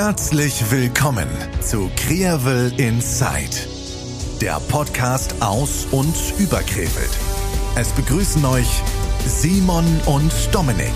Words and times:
Herzlich 0.00 0.70
willkommen 0.70 1.26
zu 1.60 1.90
Kreavel 1.96 2.72
Inside, 2.78 4.38
der 4.40 4.60
Podcast 4.70 5.42
aus 5.42 5.86
und 5.90 6.14
über 6.38 6.58
Krefeld. 6.58 7.10
Es 7.74 7.90
begrüßen 7.94 8.44
euch 8.44 8.80
Simon 9.26 9.84
und 10.06 10.32
Dominik. 10.54 10.94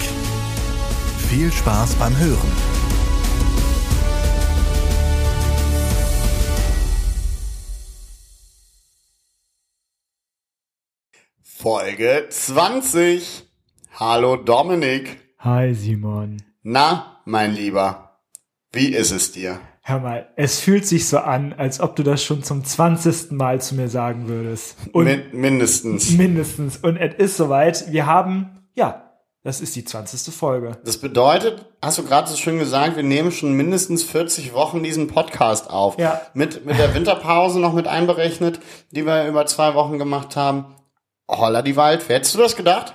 Viel 1.29 1.51
Spaß 1.51 1.97
beim 1.97 2.17
Hören. 2.17 2.53
Folge 11.43 12.29
20. 12.31 13.49
Hallo 13.95 14.37
Dominik. 14.37 15.19
Hi 15.41 15.75
Simon. 15.75 16.41
Na, 16.63 17.21
mein 17.25 17.53
Lieber, 17.53 18.12
wie 18.73 18.89
ist 18.89 19.11
es 19.11 19.33
dir? 19.33 19.61
Hör 19.83 19.99
mal, 19.99 20.29
es 20.37 20.61
fühlt 20.61 20.87
sich 20.87 21.09
so 21.09 21.19
an, 21.19 21.53
als 21.55 21.81
ob 21.81 21.97
du 21.97 22.03
das 22.03 22.23
schon 22.23 22.43
zum 22.45 22.65
20. 22.65 23.33
Mal 23.33 23.61
zu 23.61 23.75
mir 23.75 23.89
sagen 23.89 24.29
würdest. 24.29 24.77
Und 24.93 25.05
Min 25.07 25.23
mindestens. 25.33 26.11
mindestens. 26.11 26.77
Und 26.77 26.97
es 26.97 27.15
ist 27.17 27.37
soweit. 27.37 27.91
Wir 27.91 28.07
haben, 28.07 28.69
ja, 28.75 29.11
das 29.43 29.61
ist 29.61 29.75
die 29.75 29.85
20. 29.85 30.33
Folge. 30.33 30.79
Das 30.85 30.99
bedeutet, 30.99 31.67
hast 31.83 31.99
du 31.99 32.05
gerade 32.05 32.31
so 32.31 32.37
schön 32.37 32.61
gesagt, 32.61 32.95
wir 32.95 33.03
nehmen 33.03 33.33
schon 33.33 33.55
mindestens 33.55 34.05
40 34.05 34.55
Wochen 34.55 34.85
diesen 34.85 35.09
Podcast 35.09 35.69
auf. 35.69 35.99
Ja. 35.99 36.21
Mit, 36.33 36.65
mit 36.65 36.79
der 36.79 36.95
Winterpause 36.95 37.59
noch 37.59 37.73
mit 37.73 37.89
einberechnet, 37.89 38.61
die 38.93 39.05
wir 39.05 39.27
über 39.27 39.47
zwei 39.47 39.75
Wochen 39.75 39.99
gemacht 39.99 40.37
haben. 40.37 40.77
Holla 41.29 41.63
die 41.63 41.75
Waldfee. 41.75 42.15
Hättest 42.15 42.37
du 42.37 42.39
das 42.39 42.55
gedacht? 42.55 42.95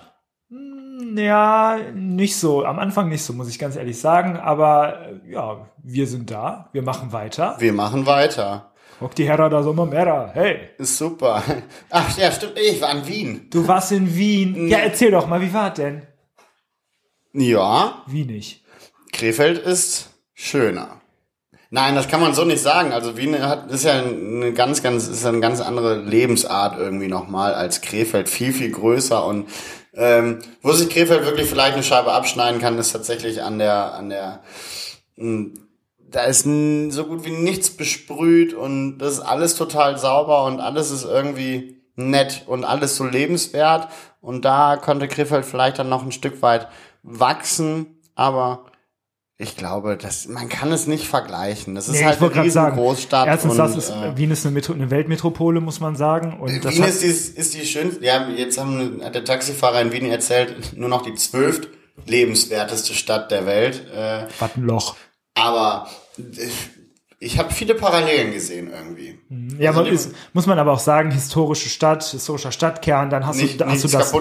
Ja, 1.17 1.79
nicht 1.93 2.37
so. 2.37 2.63
Am 2.63 2.77
Anfang 2.79 3.09
nicht 3.09 3.23
so, 3.23 3.33
muss 3.33 3.49
ich 3.49 3.57
ganz 3.59 3.75
ehrlich 3.75 3.99
sagen. 3.99 4.37
Aber 4.37 5.07
äh, 5.25 5.31
ja, 5.31 5.67
wir 5.83 6.07
sind 6.07 6.29
da. 6.29 6.69
Wir 6.73 6.83
machen 6.83 7.11
weiter. 7.11 7.55
Wir 7.59 7.73
machen 7.73 8.05
weiter. 8.05 8.71
Guck 8.99 9.15
die 9.15 9.27
Herra 9.27 9.49
da 9.49 9.61
sommer 9.63 9.85
mehr. 9.85 10.31
Hey, 10.33 10.69
Ist 10.77 10.97
super. 10.97 11.43
Ach 11.89 12.17
ja, 12.17 12.31
stimmt. 12.31 12.53
Ich 12.57 12.81
war 12.81 12.91
in 12.91 13.07
Wien. 13.07 13.47
du 13.51 13.67
warst 13.67 13.91
in 13.91 14.15
Wien. 14.15 14.67
Ja, 14.67 14.79
erzähl 14.79 15.11
doch 15.11 15.27
mal, 15.27 15.41
wie 15.41 15.53
war 15.53 15.71
denn? 15.73 16.03
Ja, 17.33 18.03
Wie 18.07 18.25
nicht? 18.25 18.63
Krefeld 19.13 19.59
ist 19.59 20.09
schöner. 20.33 21.01
Nein, 21.69 21.95
das 21.95 22.07
kann 22.07 22.21
man 22.21 22.33
so 22.33 22.45
nicht 22.45 22.61
sagen. 22.61 22.93
Also 22.93 23.17
Wien 23.17 23.39
hat, 23.41 23.69
ist 23.69 23.83
ja 23.83 23.99
eine 23.99 24.53
ganz, 24.53 24.81
ganz, 24.81 25.07
ist 25.07 25.25
eine 25.25 25.41
ganz 25.41 25.59
andere 25.59 25.97
Lebensart 25.97 26.79
irgendwie 26.79 27.07
nochmal 27.09 27.53
als 27.53 27.81
Krefeld. 27.81 28.29
Viel, 28.29 28.53
viel 28.53 28.71
größer 28.71 29.25
und 29.25 29.47
ähm, 29.97 30.39
wo 30.61 30.71
sich 30.71 30.89
Krefeld 30.89 31.25
wirklich 31.25 31.49
vielleicht 31.49 31.73
eine 31.73 31.83
Scheibe 31.83 32.13
abschneiden 32.13 32.61
kann, 32.61 32.77
ist 32.77 32.91
tatsächlich 32.91 33.41
an 33.41 33.57
der, 33.57 33.95
an 33.95 34.09
der, 34.09 34.41
mh, 35.15 35.49
da 36.09 36.23
ist 36.23 36.43
so 36.43 37.05
gut 37.05 37.25
wie 37.25 37.31
nichts 37.31 37.71
besprüht 37.71 38.53
und 38.53 38.99
das 38.99 39.13
ist 39.13 39.19
alles 39.19 39.55
total 39.55 39.97
sauber 39.97 40.45
und 40.45 40.61
alles 40.61 40.91
ist 40.91 41.03
irgendwie 41.03 41.81
nett 41.95 42.43
und 42.45 42.63
alles 42.63 42.95
so 42.95 43.03
lebenswert. 43.03 43.89
Und 44.21 44.45
da 44.45 44.77
konnte 44.77 45.07
Krefeld 45.07 45.45
vielleicht 45.45 45.79
dann 45.79 45.89
noch 45.89 46.03
ein 46.03 46.11
Stück 46.11 46.41
weit 46.41 46.67
wachsen, 47.03 47.99
aber 48.15 48.65
ich 49.39 49.55
glaube, 49.55 49.97
das, 49.97 50.27
man 50.27 50.49
kann 50.49 50.71
es 50.71 50.87
nicht 50.87 51.07
vergleichen. 51.07 51.75
Das 51.75 51.87
ist 51.87 51.93
Nee, 51.95 52.05
halt 52.05 52.19
eine 52.19 52.29
gerade 52.31 52.49
sagen, 52.49 52.75
Riesengroßstadt. 52.75 53.27
erstens, 53.27 53.51
und, 53.51 53.57
das 53.59 53.75
ist, 53.77 53.89
äh, 53.91 54.17
Wien 54.17 54.31
ist 54.31 54.45
eine, 54.45 54.53
Metro, 54.53 54.73
eine 54.73 54.89
Weltmetropole, 54.89 55.61
muss 55.61 55.79
man 55.79 55.95
sagen. 55.95 56.39
Und 56.39 56.49
Wien 56.63 56.83
ist 56.83 57.03
die, 57.03 57.07
ist 57.07 57.53
die 57.53 57.65
schönste, 57.65 58.03
ja, 58.03 58.27
jetzt 58.29 58.57
haben, 58.57 59.01
hat 59.03 59.13
der 59.15 59.23
Taxifahrer 59.25 59.81
in 59.81 59.91
Wien 59.91 60.09
erzählt, 60.09 60.75
nur 60.75 60.89
noch 60.89 61.03
die 61.03 61.13
zwölft 61.13 61.67
lebenswerteste 62.05 62.93
Stadt 62.93 63.29
der 63.31 63.45
Welt. 63.45 63.85
Äh, 63.93 64.25
was 64.39 64.55
ein 64.55 64.63
Loch. 64.63 64.95
aber 65.35 65.87
äh, 66.17 66.47
ich 67.19 67.39
habe 67.39 67.51
viele 67.51 67.73
Parallelen 67.73 68.31
gesehen 68.31 68.69
irgendwie. 68.71 69.17
Ja, 69.59 69.71
Also 69.71 69.83
ist, 69.83 70.11
muss 70.33 70.45
man 70.45 70.59
aber 70.59 70.71
auch 70.73 70.79
sagen, 70.79 71.09
historische 71.11 71.69
Stadt, 71.69 72.03
historischer 72.03 72.51
Stadtkern, 72.51 73.09
dann 73.09 73.25
hast 73.25 73.41
Nicht, 73.41 73.59
du, 73.59 73.65
hast 73.65 73.83
du 73.83 73.87
das, 73.87 74.13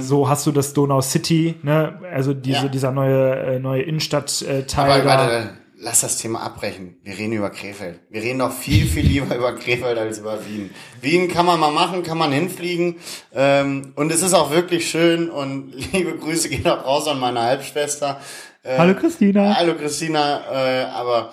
so 0.00 0.28
hast 0.28 0.46
du 0.46 0.52
das 0.52 0.72
Donau 0.72 1.00
City, 1.00 1.54
ne, 1.62 2.00
also 2.12 2.34
diese, 2.34 2.62
Ja. 2.64 2.68
dieser 2.68 2.90
neue, 2.90 3.36
äh, 3.36 3.58
neue 3.60 3.82
Innenstadtteil 3.82 4.64
Aber 4.90 4.98
da. 4.98 5.04
warte, 5.04 5.50
lass 5.78 6.00
das 6.00 6.18
Thema 6.18 6.40
abbrechen. 6.42 6.96
Wir 7.04 7.16
reden 7.16 7.32
über 7.34 7.50
Krefeld. 7.50 8.00
Wir 8.10 8.20
reden 8.22 8.40
doch 8.40 8.52
viel, 8.52 8.86
viel 8.86 9.06
lieber 9.06 9.34
über 9.36 9.54
Krefeld 9.54 9.96
als 9.96 10.18
über 10.18 10.44
Wien. 10.44 10.70
Wien 11.00 11.28
kann 11.28 11.46
man 11.46 11.58
mal 11.60 11.70
machen, 11.72 12.02
kann 12.02 12.18
man 12.18 12.32
hinfliegen. 12.32 12.96
Ähm, 13.32 13.92
und 13.96 14.10
es 14.12 14.22
ist 14.22 14.34
auch 14.34 14.50
wirklich 14.50 14.90
schön. 14.90 15.30
Und 15.30 15.72
liebe 15.92 16.16
Grüße 16.18 16.48
gehen 16.48 16.66
auch 16.66 16.84
raus 16.84 17.06
an 17.08 17.18
meine 17.20 17.40
Halbschwester. 17.42 18.20
Äh, 18.62 18.76
Hallo 18.76 18.94
Christina. 18.94 19.54
Hallo 19.56 19.74
Christina. 19.74 20.40
Äh, 20.52 20.84
aber 20.90 21.32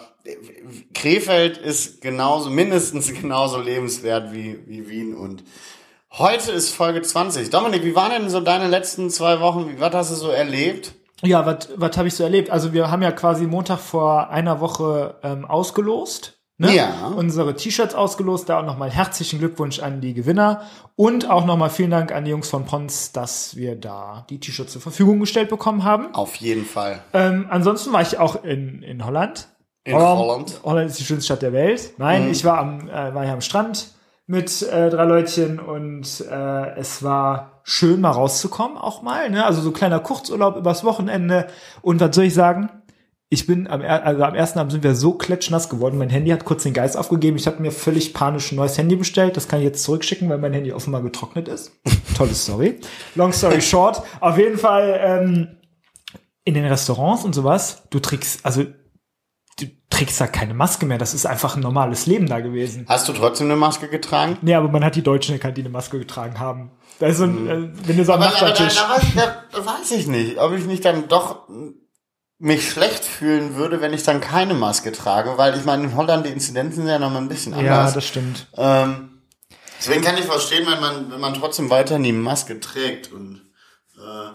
Krefeld 0.94 1.58
ist 1.58 2.02
genauso, 2.02 2.50
mindestens 2.50 3.14
genauso 3.14 3.60
lebenswert 3.60 4.34
wie, 4.34 4.60
wie 4.66 4.90
Wien. 4.90 5.16
Und 5.16 5.44
heute 6.12 6.52
ist 6.52 6.72
Folge 6.72 7.02
20. 7.02 7.50
Dominik, 7.50 7.84
wie 7.84 7.96
waren 7.96 8.12
denn 8.12 8.30
so 8.30 8.40
deine 8.40 8.68
letzten 8.68 9.10
zwei 9.10 9.40
Wochen? 9.40 9.70
Wie, 9.70 9.80
was 9.80 9.94
hast 9.94 10.12
du 10.12 10.16
so 10.16 10.30
erlebt? 10.30 10.94
Ja, 11.24 11.46
was 11.46 11.70
was 11.76 11.98
habe 11.98 12.08
ich 12.08 12.14
so 12.14 12.24
erlebt? 12.24 12.52
Also 12.52 12.74
wir 12.74 12.92
haben 12.92 13.02
ja 13.02 13.12
quasi 13.12 13.48
Montag 13.48 13.80
vor 13.80 14.30
einer 14.30 14.60
Woche 14.60 15.16
ähm, 15.24 15.46
ausgelost. 15.46 16.38
Ne? 16.60 16.76
Ja. 16.76 17.14
Unsere 17.16 17.56
T-Shirts 17.56 17.94
ausgelost. 17.94 18.50
Da 18.50 18.60
auch 18.60 18.66
nochmal 18.66 18.90
herzlichen 18.90 19.40
Glückwunsch 19.40 19.80
an 19.80 20.02
die 20.02 20.14
Gewinner. 20.14 20.62
Und 20.96 21.30
auch 21.30 21.46
nochmal 21.46 21.70
vielen 21.70 21.92
Dank 21.92 22.12
an 22.12 22.26
die 22.26 22.32
Jungs 22.32 22.50
von 22.50 22.66
Pons, 22.66 23.12
dass 23.12 23.56
wir 23.56 23.76
da 23.76 24.26
die 24.30 24.40
T-Shirts 24.40 24.74
zur 24.74 24.82
Verfügung 24.82 25.20
gestellt 25.20 25.50
bekommen 25.50 25.84
haben. 25.84 26.14
Auf 26.14 26.36
jeden 26.36 26.66
Fall. 26.66 27.04
Ähm, 27.14 27.46
ansonsten 27.50 27.94
war 27.94 28.02
ich 28.02 28.18
auch 28.18 28.44
in, 28.44 28.82
in 28.82 29.06
Holland. 29.06 29.48
In 29.88 29.96
Holland. 29.96 30.60
Holland 30.64 30.90
ist 30.90 31.00
die 31.00 31.06
schönste 31.06 31.26
Stadt 31.26 31.42
der 31.42 31.54
Welt. 31.54 31.94
Nein, 31.98 32.30
ich 32.30 32.44
war 32.44 32.58
am, 32.58 32.90
äh, 32.90 33.14
war 33.14 33.24
hier 33.24 33.34
am 33.34 33.42
Strand 33.42 33.94
mit 34.26 34.62
äh, 34.62 34.90
drei 34.90 35.06
Leutchen 35.06 35.60
und 35.60 36.26
äh, 36.30 36.76
es 36.78 37.04
war 37.04 37.62
schön 37.64 38.02
mal 38.02 38.12
rauszukommen 38.12 38.78
auch 38.78 39.02
mal. 39.02 39.30
Ne? 39.30 39.46
Also 39.46 39.62
so 39.62 39.72
kleiner 39.72 40.02
Kurzurlaub 40.02 40.58
übers 40.58 40.84
Wochenende. 40.84 41.48
Und 41.82 42.02
was 42.02 42.14
soll 42.14 42.26
ich 42.26 42.34
sagen? 42.34 42.70
Ich 43.30 43.48
bin 43.48 43.68
am, 43.68 43.82
also 43.82 44.24
am 44.24 44.36
ersten 44.36 44.60
Abend 44.60 44.74
sind 44.74 44.84
wir 44.84 44.94
so 44.94 45.14
klatschnass 45.14 45.70
geworden. 45.70 45.98
Mein 45.98 46.10
Handy 46.10 46.32
hat 46.32 46.44
kurz 46.44 46.64
den 46.64 46.74
Geist 46.74 46.98
aufgegeben. 46.98 47.38
Ich 47.38 47.48
habe 47.48 47.62
mir 47.62 47.72
völlig 47.72 48.14
panisch 48.14 48.52
ein 48.52 48.58
neues 48.58 48.78
Handy 48.78 48.98
bestellt. 48.98 49.38
Das 49.38 49.48
kann 49.48 49.60
ich 49.60 49.66
jetzt 49.66 49.84
zurückschicken, 49.84 50.30
weil 50.30 50.38
mein 50.38 50.54
Handy 50.54 50.74
offenbar 50.74 51.02
getrocknet 51.02 51.48
ist. 51.48 51.72
Tolle 52.18 52.34
Story. 52.34 52.80
Long 53.16 53.32
story 53.32 53.62
short. 53.62 54.02
Auf 54.20 54.38
jeden 54.38 54.58
Fall 54.58 55.00
ähm, 55.02 55.58
in 56.44 56.54
den 56.54 56.66
Restaurants 56.66 57.24
und 57.24 57.34
sowas. 57.34 57.84
Du 57.90 58.00
trägst, 58.00 58.46
also 58.46 58.66
trägst 59.98 60.20
da 60.22 60.28
keine 60.28 60.54
Maske 60.54 60.86
mehr. 60.86 60.98
Das 60.98 61.14
ist 61.14 61.26
einfach 61.26 61.56
ein 61.56 61.62
normales 61.62 62.06
Leben 62.06 62.28
da 62.28 62.40
gewesen. 62.40 62.86
Hast 62.88 63.08
du 63.08 63.14
trotzdem 63.14 63.48
eine 63.48 63.56
Maske 63.56 63.88
getragen? 63.88 64.38
Nee, 64.42 64.54
aber 64.56 64.68
man 64.70 64.84
hat 64.84 64.96
die 64.96 65.02
Deutschen 65.04 65.34
erkannt, 65.34 65.58
die 65.58 65.62
eine 65.62 65.70
Maske 65.70 65.98
getragen 66.00 66.40
haben. 66.40 66.72
Da 67.00 67.08
ist 67.08 67.18
so 67.18 67.24
ein, 67.26 67.48
äh, 67.48 67.88
wenn 67.88 67.98
du 67.98 68.06
so 68.06 68.14
am 68.14 68.22
Aber, 68.22 68.30
aber 68.38 68.40
da, 68.40 68.64
Nachbartisch. 68.64 68.76
da, 68.76 68.96
weiß- 68.96 69.46
da, 69.54 69.66
weiß 69.66 69.92
ich 69.92 70.08
nicht, 70.08 70.38
ob 70.40 70.54
ich 70.54 70.66
nicht 70.66 70.84
dann 70.86 71.08
doch 71.08 71.48
mich 72.40 72.70
schlecht 72.70 73.04
fühlen 73.04 73.56
würde, 73.56 73.82
wenn 73.82 73.94
ich 73.94 74.04
dann 74.04 74.22
keine 74.22 74.54
Maske 74.54 74.92
trage, 74.92 75.38
weil 75.38 75.58
ich 75.58 75.66
meine, 75.66 75.84
in 75.86 75.96
Holland 75.96 76.26
die 76.26 76.30
Inzidenzen 76.32 76.82
sind 76.84 76.88
ja 76.88 77.00
noch 77.00 77.10
mal 77.12 77.18
ein 77.20 77.30
bisschen 77.30 77.54
Ja, 77.54 77.80
anders. 77.80 77.94
das 77.94 78.06
stimmt. 78.06 78.48
ähm, 78.56 79.22
deswegen 79.80 80.04
kann 80.04 80.18
ich 80.18 80.26
verstehen, 80.26 80.68
wenn 80.70 80.80
man, 80.80 81.12
wenn 81.12 81.20
man 81.20 81.34
trotzdem 81.34 81.70
weiterhin 81.72 82.04
die 82.04 82.12
Maske 82.12 82.60
trägt 82.60 83.12
und 83.12 83.42
äh, 83.98 84.30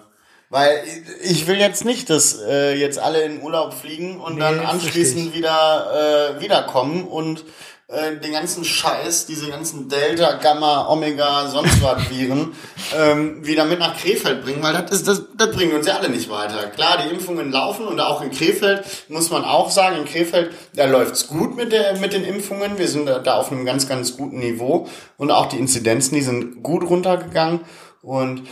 weil 0.52 0.82
ich 1.22 1.46
will 1.46 1.56
jetzt 1.56 1.86
nicht, 1.86 2.10
dass 2.10 2.38
äh, 2.38 2.74
jetzt 2.74 2.98
alle 2.98 3.22
in 3.22 3.40
Urlaub 3.40 3.72
fliegen 3.72 4.20
und 4.20 4.34
Nee, 4.34 4.40
dann 4.40 4.60
anschließend 4.60 5.34
wieder 5.34 6.36
äh, 6.36 6.42
wiederkommen 6.42 7.04
und 7.04 7.46
äh, 7.88 8.18
den 8.18 8.32
ganzen 8.32 8.62
Scheiß, 8.62 9.24
diese 9.24 9.48
ganzen 9.48 9.88
Delta, 9.88 10.34
Gamma, 10.34 10.88
Omega, 10.90 11.48
sonst 11.48 11.82
was 11.82 12.10
Viren 12.10 12.52
ähm, 12.94 13.46
wieder 13.46 13.64
mit 13.64 13.78
nach 13.78 13.96
Krefeld 13.96 14.44
bringen, 14.44 14.62
weil 14.62 14.74
das 14.74 14.90
ist 14.90 15.08
das, 15.08 15.22
das 15.34 15.56
bringt 15.56 15.72
uns 15.72 15.86
ja 15.86 15.96
alle 15.96 16.10
nicht 16.10 16.28
weiter. 16.28 16.66
Klar, 16.66 16.98
die 17.02 17.14
Impfungen 17.14 17.50
laufen 17.50 17.87
und 17.87 17.98
auch 17.98 18.20
in 18.20 18.31
Krefeld 18.31 18.84
muss 19.08 19.31
man 19.31 19.44
auch 19.44 19.70
sagen, 19.70 19.96
in 19.96 20.05
Krefeld 20.05 20.52
da 20.75 20.84
läuft's 20.84 21.28
gut 21.28 21.56
mit 21.56 21.72
der 21.72 21.96
mit 21.96 22.12
den 22.12 22.25
Impfungen. 22.25 22.76
Wir 22.76 22.88
sind 22.88 23.06
da, 23.06 23.20
da 23.20 23.37
auf 23.37 23.50
einem 23.50 23.64
ganz 23.64 23.88
ganz 23.88 24.19
guten 24.19 24.40
Niveau 24.40 24.87
und 25.16 25.31
auch 25.31 25.46
die 25.46 25.56
Inzidenzen, 25.56 26.14
die 26.14 26.22
sind 26.22 26.62
gut 26.62 26.87
runtergegangen 26.87 27.60
und 28.02 28.43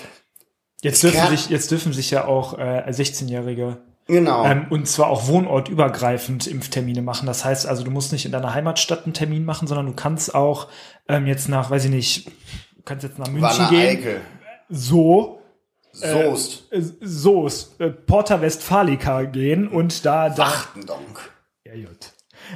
Jetzt 0.82 1.02
dürfen 1.02 1.16
Kern- 1.18 1.30
sich, 1.36 1.50
jetzt 1.50 1.70
dürfen 1.70 1.92
sich 1.92 2.10
ja 2.10 2.24
auch 2.24 2.58
äh, 2.58 2.84
16-Jährige 2.88 3.78
genau. 4.06 4.44
ähm, 4.44 4.66
und 4.70 4.86
zwar 4.88 5.08
auch 5.08 5.26
wohnortübergreifend 5.28 6.46
Impftermine 6.46 7.02
machen. 7.02 7.26
Das 7.26 7.44
heißt 7.44 7.66
also, 7.66 7.82
du 7.84 7.90
musst 7.90 8.12
nicht 8.12 8.24
in 8.24 8.32
deiner 8.32 8.54
Heimatstadt 8.54 9.04
einen 9.04 9.14
Termin 9.14 9.44
machen, 9.44 9.68
sondern 9.68 9.86
du 9.86 9.92
kannst 9.92 10.34
auch 10.34 10.68
ähm, 11.08 11.26
jetzt 11.26 11.48
nach, 11.48 11.70
weiß 11.70 11.84
ich 11.84 11.90
nicht, 11.90 12.26
du 12.76 12.82
kannst 12.84 13.04
jetzt 13.04 13.18
nach 13.18 13.28
München 13.28 13.42
Wanne 13.42 13.68
gehen. 13.68 13.98
Eickel. 13.98 14.20
So, 14.70 15.42
Soest. 15.92 16.72
äh, 16.72 16.80
so, 17.00 17.48
äh, 17.78 17.90
Porta 17.90 18.40
Westfalica 18.40 19.24
gehen 19.24 19.68
und 19.68 20.06
da, 20.06 20.30
da 20.30 20.38
Wachtendonk. 20.38 21.30
Ja, 21.66 21.74
gut. 21.74 22.12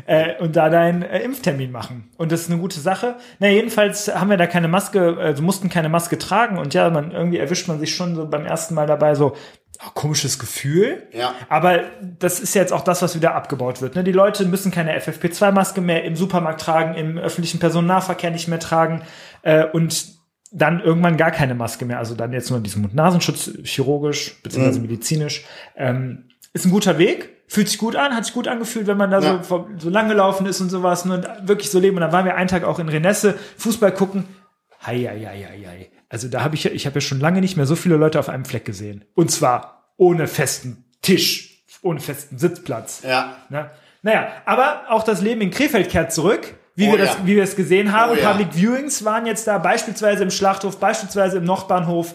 Äh, 0.06 0.36
und 0.40 0.56
da 0.56 0.68
deinen 0.68 1.02
äh, 1.02 1.20
Impftermin 1.20 1.70
machen. 1.70 2.10
Und 2.16 2.32
das 2.32 2.42
ist 2.42 2.50
eine 2.50 2.60
gute 2.60 2.80
Sache. 2.80 3.16
Na, 3.38 3.48
jedenfalls 3.48 4.14
haben 4.14 4.30
wir 4.30 4.36
da 4.36 4.46
keine 4.46 4.68
Maske, 4.68 5.16
also 5.18 5.42
mussten 5.42 5.68
keine 5.68 5.88
Maske 5.88 6.18
tragen 6.18 6.58
und 6.58 6.74
ja, 6.74 6.90
man 6.90 7.10
irgendwie 7.10 7.38
erwischt 7.38 7.68
man 7.68 7.78
sich 7.78 7.94
schon 7.94 8.14
so 8.14 8.26
beim 8.26 8.46
ersten 8.46 8.74
Mal 8.74 8.86
dabei 8.86 9.14
so, 9.14 9.34
oh, 9.80 9.90
komisches 9.94 10.38
Gefühl. 10.38 11.08
Ja. 11.12 11.34
Aber 11.48 11.80
das 12.18 12.40
ist 12.40 12.54
jetzt 12.54 12.72
auch 12.72 12.84
das, 12.84 13.02
was 13.02 13.14
wieder 13.14 13.34
abgebaut 13.34 13.82
wird. 13.82 13.94
Ne? 13.94 14.04
Die 14.04 14.12
Leute 14.12 14.44
müssen 14.46 14.70
keine 14.70 14.98
FFP2-Maske 14.98 15.80
mehr 15.80 16.04
im 16.04 16.16
Supermarkt 16.16 16.60
tragen, 16.60 16.94
im 16.94 17.18
öffentlichen 17.18 17.58
Personennahverkehr 17.58 18.30
nicht 18.30 18.48
mehr 18.48 18.60
tragen 18.60 19.02
äh, 19.42 19.64
und 19.64 20.14
dann 20.54 20.80
irgendwann 20.80 21.16
gar 21.16 21.32
keine 21.32 21.54
Maske 21.54 21.84
mehr. 21.84 21.98
Also 21.98 22.14
dann 22.14 22.32
jetzt 22.32 22.50
nur 22.50 22.60
diesen 22.60 22.82
Mund-Nasenschutz, 22.82 23.50
chirurgisch 23.64 24.40
beziehungsweise 24.42 24.80
medizinisch. 24.80 25.44
Ähm, 25.76 26.28
ist 26.52 26.64
ein 26.64 26.70
guter 26.70 26.98
Weg. 26.98 27.33
Fühlt 27.46 27.68
sich 27.68 27.78
gut 27.78 27.94
an, 27.96 28.14
hat 28.16 28.24
sich 28.24 28.34
gut 28.34 28.48
angefühlt, 28.48 28.86
wenn 28.86 28.96
man 28.96 29.10
da 29.10 29.20
Ja. 29.20 29.42
so, 29.42 29.68
so 29.78 29.90
lang 29.90 30.08
gelaufen 30.08 30.46
ist 30.46 30.60
und 30.60 30.70
sowas 30.70 31.04
ne, 31.04 31.14
und 31.14 31.48
wirklich 31.48 31.70
so 31.70 31.78
leben. 31.78 31.96
Und 31.96 32.00
dann 32.02 32.12
waren 32.12 32.24
wir 32.24 32.34
einen 32.36 32.48
Tag 32.48 32.64
auch 32.64 32.78
in 32.78 32.88
Renesse, 32.88 33.38
Fußball 33.58 33.92
gucken. 33.92 34.24
Hei, 34.84 34.98
hei, 35.00 35.20
hei, 35.24 35.64
hei. 35.66 35.90
Also 36.08 36.28
da 36.28 36.42
habe 36.42 36.54
ich, 36.54 36.64
ja- 36.64 36.70
ich 36.72 36.86
habe 36.86 36.96
ja 36.96 37.00
schon 37.00 37.20
lange 37.20 37.40
nicht 37.40 37.56
mehr 37.56 37.66
so 37.66 37.76
viele 37.76 37.96
Leute 37.96 38.18
auf 38.18 38.28
einem 38.28 38.44
Fleck 38.44 38.64
gesehen. 38.64 39.04
Und 39.14 39.30
zwar 39.30 39.92
ohne 39.96 40.26
festen 40.26 40.84
Tisch, 41.02 41.64
ohne 41.82 42.00
festen 42.00 42.38
Sitzplatz. 42.38 43.02
Ja. 43.06 43.36
Ne? 43.50 43.70
Naja, 44.02 44.28
aber 44.44 44.84
auch 44.90 45.02
das 45.02 45.20
Leben 45.22 45.40
in 45.40 45.50
Krefeld 45.50 45.90
kehrt 45.90 46.12
zurück, 46.12 46.54
wie, 46.76 46.88
Oh 46.88 46.92
wir, 46.92 46.98
das, 46.98 47.10
ja. 47.14 47.16
wie 47.24 47.36
wir 47.36 47.42
es 47.42 47.56
gesehen 47.56 47.92
haben. 47.92 48.12
Oh 48.12 48.14
ja. 48.20 48.30
Public 48.32 48.48
Viewings 48.54 49.04
waren 49.04 49.26
jetzt 49.26 49.46
da, 49.46 49.58
beispielsweise 49.58 50.22
im 50.24 50.30
Schlachthof, 50.30 50.78
beispielsweise 50.78 51.38
im 51.38 51.44
Nordbahnhof. 51.44 52.14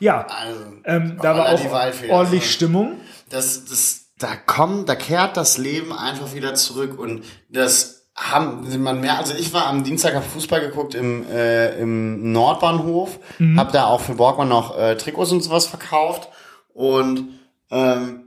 Ja, 0.00 0.26
Also, 0.28 0.60
ähm, 0.84 1.16
da 1.20 1.36
war 1.36 1.48
auch 1.52 1.60
ordentlich 2.08 2.50
Stimmung. 2.52 3.00
das, 3.30 3.64
das, 3.66 4.07
da 4.18 4.34
kommt, 4.36 4.88
da 4.88 4.94
kehrt 4.94 5.36
das 5.36 5.58
Leben 5.58 5.92
einfach 5.92 6.34
wieder 6.34 6.54
zurück 6.54 6.98
und 6.98 7.24
das 7.48 8.08
haben 8.16 8.82
man 8.82 9.00
mehr. 9.00 9.16
Also 9.16 9.34
ich 9.34 9.52
war 9.52 9.66
am 9.68 9.84
Dienstag 9.84 10.14
hab 10.14 10.24
Fußball 10.24 10.60
geguckt 10.60 10.94
im 10.96 11.24
äh, 11.30 11.78
im 11.80 12.32
Nordbahnhof, 12.32 13.20
Mhm. 13.38 13.58
hab 13.58 13.72
da 13.72 13.86
auch 13.86 14.00
für 14.00 14.14
Borgmann 14.14 14.48
noch 14.48 14.76
äh, 14.76 14.96
Trikots 14.96 15.30
und 15.30 15.42
sowas 15.42 15.66
verkauft 15.66 16.28
und 16.74 17.28
ähm, 17.70 18.24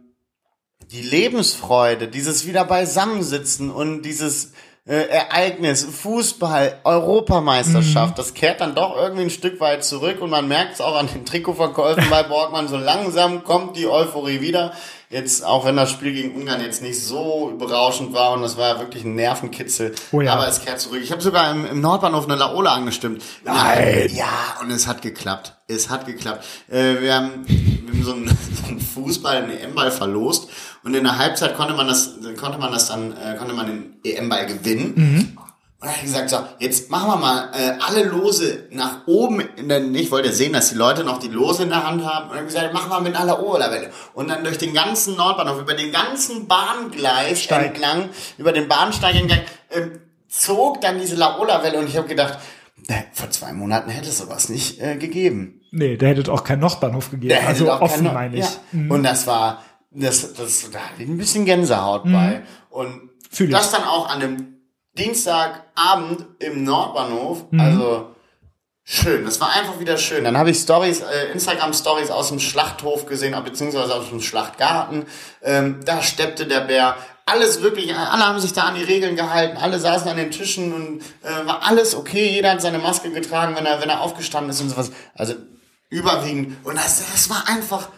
die 0.92 1.02
Lebensfreude, 1.02 2.08
dieses 2.08 2.46
wieder 2.46 2.64
beisammensitzen 2.66 3.70
und 3.70 4.02
dieses 4.04 4.54
äh, 4.88 4.95
Ereignis, 4.95 5.83
Fußball, 5.86 6.80
Europameisterschaft, 6.83 8.18
das 8.18 8.33
kehrt 8.33 8.62
dann 8.62 8.74
doch 8.74 8.98
irgendwie 8.98 9.24
ein 9.24 9.30
Stück 9.30 9.60
weit 9.60 9.83
zurück 9.83 10.22
und 10.22 10.30
man 10.31 10.48
merkt 10.48 10.74
es 10.74 10.81
auch 10.81 10.95
an 10.95 11.07
den 11.07 11.25
Trikotverkäufen 11.25 12.10
bei 12.10 12.24
Borgmann, 12.24 12.68
so 12.68 12.78
langsam 12.78 13.44
kommt 13.44 13.78
die 13.78 13.88
Euphorie 13.88 14.42
wieder. 14.42 14.74
Jetzt, 15.12 15.45
auch 15.45 15.66
wenn 15.66 15.75
das 15.75 15.92
Spiel 15.92 16.13
gegen 16.13 16.33
Ungarn 16.36 16.62
jetzt 16.62 16.81
nicht 16.81 16.98
so 17.04 17.54
berauschend 17.60 18.13
war 18.13 18.31
und 18.31 18.44
das 18.44 18.56
war 18.57 18.80
wirklich 18.80 19.04
ein 19.04 19.13
Nervenkitzel, 19.16 19.94
Oh 20.13 20.22
ja. 20.22 20.33
aber 20.33 20.48
es 20.48 20.62
kehrt 20.63 20.80
zurück. 20.80 21.01
Ich 21.04 21.12
habe 21.12 21.22
sogar 21.22 21.51
im, 21.51 21.66
im 21.66 21.81
Nordbahnhof 21.81 22.24
eine 22.25 22.36
Laola 22.36 22.74
angestimmt. 22.74 23.22
Nein! 23.44 24.10
Ja, 24.13 24.30
und 24.62 24.72
es 24.72 24.88
hat 24.88 25.01
geklappt. 25.01 25.54
Es 25.68 25.89
hat 25.89 26.06
geklappt. 26.06 26.45
Äh, 26.69 27.01
wir, 27.01 27.13
haben, 27.13 27.45
wir 27.88 28.04
so 28.04 28.13
einen, 28.13 28.28
so 28.62 28.68
einen 28.68 28.80
Fußball, 28.80 29.38
einen 29.38 29.57
EM-Ball 29.57 29.92
verlost 29.92 30.50
und 30.83 30.94
in 30.94 31.04
der 31.04 31.18
Halbzeit 31.18 31.56
konnte 31.56 31.74
man 31.74 31.88
das, 31.88 32.16
konnte 32.39 32.57
man 32.57 32.72
das 32.72 32.88
dann, 32.88 33.13
äh, 33.13 33.36
konnte 33.38 33.54
man 33.54 33.68
den 33.68 33.94
EM-Ball 34.04 34.45
gewinnen. 34.45 35.38
Und 35.81 35.88
dann 35.88 35.95
habe 35.95 36.06
ich 36.06 36.13
gesagt, 36.13 36.30
so, 36.30 36.38
jetzt 36.60 36.92
machen 36.92 37.10
wir 37.10 37.16
mal 37.16 37.50
äh, 37.56 37.72
alle 37.80 38.04
Lose 38.04 38.68
nach 38.69 39.07
oben. 39.07 39.39
In 39.56 39.68
der, 39.68 39.81
ich 39.81 40.12
wollte 40.12 40.31
sehen, 40.31 40.54
dass 40.54 40.69
die 40.69 40.75
Leute 40.75 41.04
noch 41.04 41.18
die 41.18 41.28
Lose 41.28 41.63
in 41.63 41.69
der 41.69 41.88
Hand 41.88 42.06
haben. 42.06 42.25
Und 42.25 42.30
dann 42.30 42.38
habe 42.38 42.48
ich 42.48 42.54
gesagt, 42.54 42.72
machen 42.72 42.92
wir 42.92 43.00
mit 43.00 43.19
aller 43.19 43.42
Oberlawelle. 43.42 43.89
Und 44.13 44.30
dann 44.30 44.44
durch 44.44 44.60
den 44.60 44.75
ganzen 44.75 45.16
Nordbahnhof, 45.16 45.60
über 45.60 45.74
den 45.74 45.92
ganzen 45.92 46.48
Bahngleis 46.48 47.42
Steig. 47.42 47.66
entlang, 47.66 48.10
über 48.38 48.51
den 48.51 48.68
Bahnsteig 48.68 49.16
entlang, 49.16 49.39
ähm, 49.72 50.00
zog 50.28 50.81
dann 50.81 51.00
diese 51.00 51.16
Laola-Welle. 51.16 51.80
Und 51.80 51.89
ich 51.89 51.98
habe 51.98 52.07
gedacht, 52.07 52.38
äh, 52.88 53.01
vor 53.12 53.31
zwei 53.31 53.51
Monaten 53.51 53.89
hätte 53.89 54.10
es 54.10 54.19
sowas 54.19 54.50
nicht 54.50 54.80
äh, 54.80 54.98
gegeben. 54.98 55.61
Nee, 55.71 55.95
der 55.97 56.09
hätte 56.09 56.31
auch 56.31 56.44
keinen 56.44 56.59
Nordbahnhof 56.59 57.12
gegeben. 57.12 57.29
Der 57.29 57.47
also 57.47 57.71
offen 57.71 58.03
meine 58.13 58.38
ich. 58.38 58.45
Ja. 58.45 58.79
Und 58.89 59.03
das 59.03 59.25
war, 59.25 59.63
das, 59.91 60.33
das, 60.33 60.69
da 60.71 60.79
hatte 60.79 61.03
ich 61.03 61.07
ein 61.09 61.18
bisschen 61.18 61.45
Gänsehaut 61.45 62.03
bei. 62.03 62.41
Und 62.69 62.88
Mhm. 63.03 63.09
Fühl 63.31 63.47
ich. 63.47 63.53
das 63.56 63.71
dann 63.71 63.83
auch 63.85 64.09
an 64.09 64.21
einem 64.21 64.47
Dienstagabend 64.97 66.25
im 66.39 66.63
Nordbahnhof, 66.63 67.45
Mhm. 67.51 67.59
also 67.59 68.07
schön. 68.83 69.23
Das 69.25 69.39
war 69.39 69.51
einfach 69.53 69.79
wieder 69.79 69.97
schön. 69.97 70.23
Dann 70.23 70.38
habe 70.38 70.50
ich 70.50 70.57
Stories, 70.57 71.01
äh, 71.01 71.31
Instagram 71.31 71.73
Stories 71.73 72.09
aus 72.12 72.29
dem 72.29 72.39
Schlachthof 72.39 73.06
gesehen, 73.06 73.35
beziehungsweise 73.44 73.95
aus 73.95 74.09
dem 74.09 74.21
Schlachtgarten. 74.21 75.06
Ähm, 75.44 75.79
da 75.85 76.01
steppte 76.01 76.45
der 76.47 76.62
Bär. 76.62 76.95
Alles 77.25 77.62
wirklich, 77.62 77.95
alle 77.95 78.25
haben 78.27 78.39
sich 78.39 78.51
da 78.51 78.63
an 78.63 78.75
die 78.75 78.83
Regeln 78.83 79.15
gehalten, 79.15 79.56
alle 79.56 79.79
saßen 79.79 80.09
an 80.09 80.18
den 80.18 80.31
Tischen 80.31 80.73
und 80.73 81.01
äh, 81.23 81.45
war 81.47 81.62
alles 81.65 81.95
okay. 81.95 82.27
Jeder 82.29 82.51
hat 82.51 82.62
seine 82.62 82.79
Maske 82.79 83.12
getragen, 83.12 83.56
wenn 83.56 83.65
er, 83.65 83.79
wenn 83.81 83.89
er 83.89 84.01
aufgestanden 84.01 84.50
ist 84.50 84.59
und 84.59 84.69
sowas. 84.69 84.91
Also 85.15 85.35
überwiegend. 85.92 86.58
Und 86.66 86.76
das, 86.76 87.12
das 87.12 87.30
war 87.30 87.48
einfach 87.48 87.90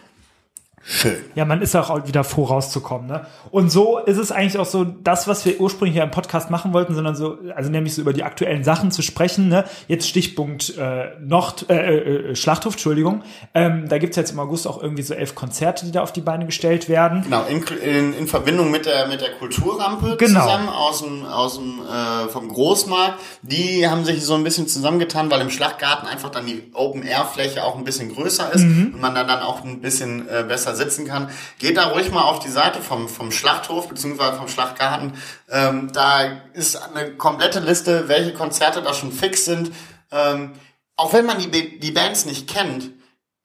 schön. 0.84 1.16
Ja, 1.34 1.44
man 1.44 1.62
ist 1.62 1.74
auch 1.74 2.06
wieder 2.06 2.24
froh 2.24 2.44
rauszukommen, 2.44 3.06
ne? 3.06 3.26
Und 3.50 3.70
so 3.70 3.98
ist 3.98 4.18
es 4.18 4.30
eigentlich 4.32 4.58
auch 4.58 4.66
so 4.66 4.84
das, 4.84 5.26
was 5.28 5.44
wir 5.44 5.60
ursprünglich 5.60 5.94
hier 5.94 6.02
im 6.04 6.10
Podcast 6.10 6.50
machen 6.50 6.72
wollten, 6.72 6.94
sondern 6.94 7.16
so, 7.16 7.38
also 7.54 7.70
nämlich 7.70 7.94
so 7.94 8.02
über 8.02 8.12
die 8.12 8.22
aktuellen 8.22 8.64
Sachen 8.64 8.90
zu 8.90 9.02
sprechen, 9.02 9.48
ne? 9.48 9.64
Jetzt 9.88 10.08
Stichpunkt 10.08 10.76
äh, 10.76 11.10
Nord, 11.20 11.70
äh, 11.70 12.30
äh, 12.30 12.36
Schlachthof, 12.36 12.74
Entschuldigung. 12.74 13.22
Ähm, 13.54 13.88
da 13.88 13.98
gibt's 13.98 14.16
jetzt 14.16 14.32
im 14.32 14.38
August 14.38 14.66
auch 14.66 14.82
irgendwie 14.82 15.02
so 15.02 15.14
elf 15.14 15.34
Konzerte, 15.34 15.86
die 15.86 15.92
da 15.92 16.02
auf 16.02 16.12
die 16.12 16.20
Beine 16.20 16.46
gestellt 16.46 16.88
werden. 16.88 17.22
Genau, 17.22 17.44
in, 17.46 17.62
in, 17.78 18.12
in 18.18 18.26
Verbindung 18.26 18.70
mit 18.70 18.86
der, 18.86 19.06
mit 19.08 19.20
der 19.20 19.30
Kulturrampe 19.32 20.16
Genau. 20.18 20.40
zusammen 20.42 20.68
aus 20.68 21.02
dem, 21.02 21.24
aus 21.24 21.56
dem, 21.56 21.80
äh, 21.80 22.28
vom 22.28 22.48
Großmarkt. 22.48 23.20
Die 23.42 23.88
haben 23.88 24.04
sich 24.04 24.24
so 24.24 24.34
ein 24.34 24.44
bisschen 24.44 24.68
zusammengetan, 24.68 25.30
weil 25.30 25.40
im 25.40 25.50
Schlachtgarten 25.50 26.08
einfach 26.08 26.30
dann 26.30 26.46
die 26.46 26.70
Open-Air-Fläche 26.74 27.64
auch 27.64 27.76
ein 27.76 27.84
bisschen 27.84 28.12
größer 28.14 28.52
ist 28.52 28.62
und 28.64 29.00
man 29.00 29.14
dann, 29.14 29.26
dann 29.26 29.40
auch 29.40 29.64
ein 29.64 29.80
bisschen 29.80 30.28
äh, 30.28 30.44
besser 30.46 30.73
sitzen 30.74 31.06
kann. 31.06 31.30
Geht 31.58 31.76
da 31.76 31.88
ruhig 31.88 32.10
mal 32.10 32.22
auf 32.22 32.38
die 32.38 32.50
Seite 32.50 32.80
vom, 32.80 33.08
vom 33.08 33.30
Schlachthof 33.30 33.88
beziehungsweise 33.88 34.36
vom 34.36 34.48
Schlachtgarten. 34.48 35.14
Ähm, 35.50 35.90
da 35.92 36.22
ist 36.52 36.76
eine 36.76 37.12
komplette 37.12 37.60
Liste, 37.60 38.08
welche 38.08 38.32
Konzerte 38.32 38.82
da 38.82 38.94
schon 38.94 39.12
fix 39.12 39.44
sind. 39.44 39.72
Ähm, 40.10 40.52
auch 40.96 41.12
wenn 41.12 41.26
man 41.26 41.38
die, 41.38 41.78
die 41.80 41.90
Bands 41.90 42.24
nicht 42.24 42.48
kennt, 42.48 42.90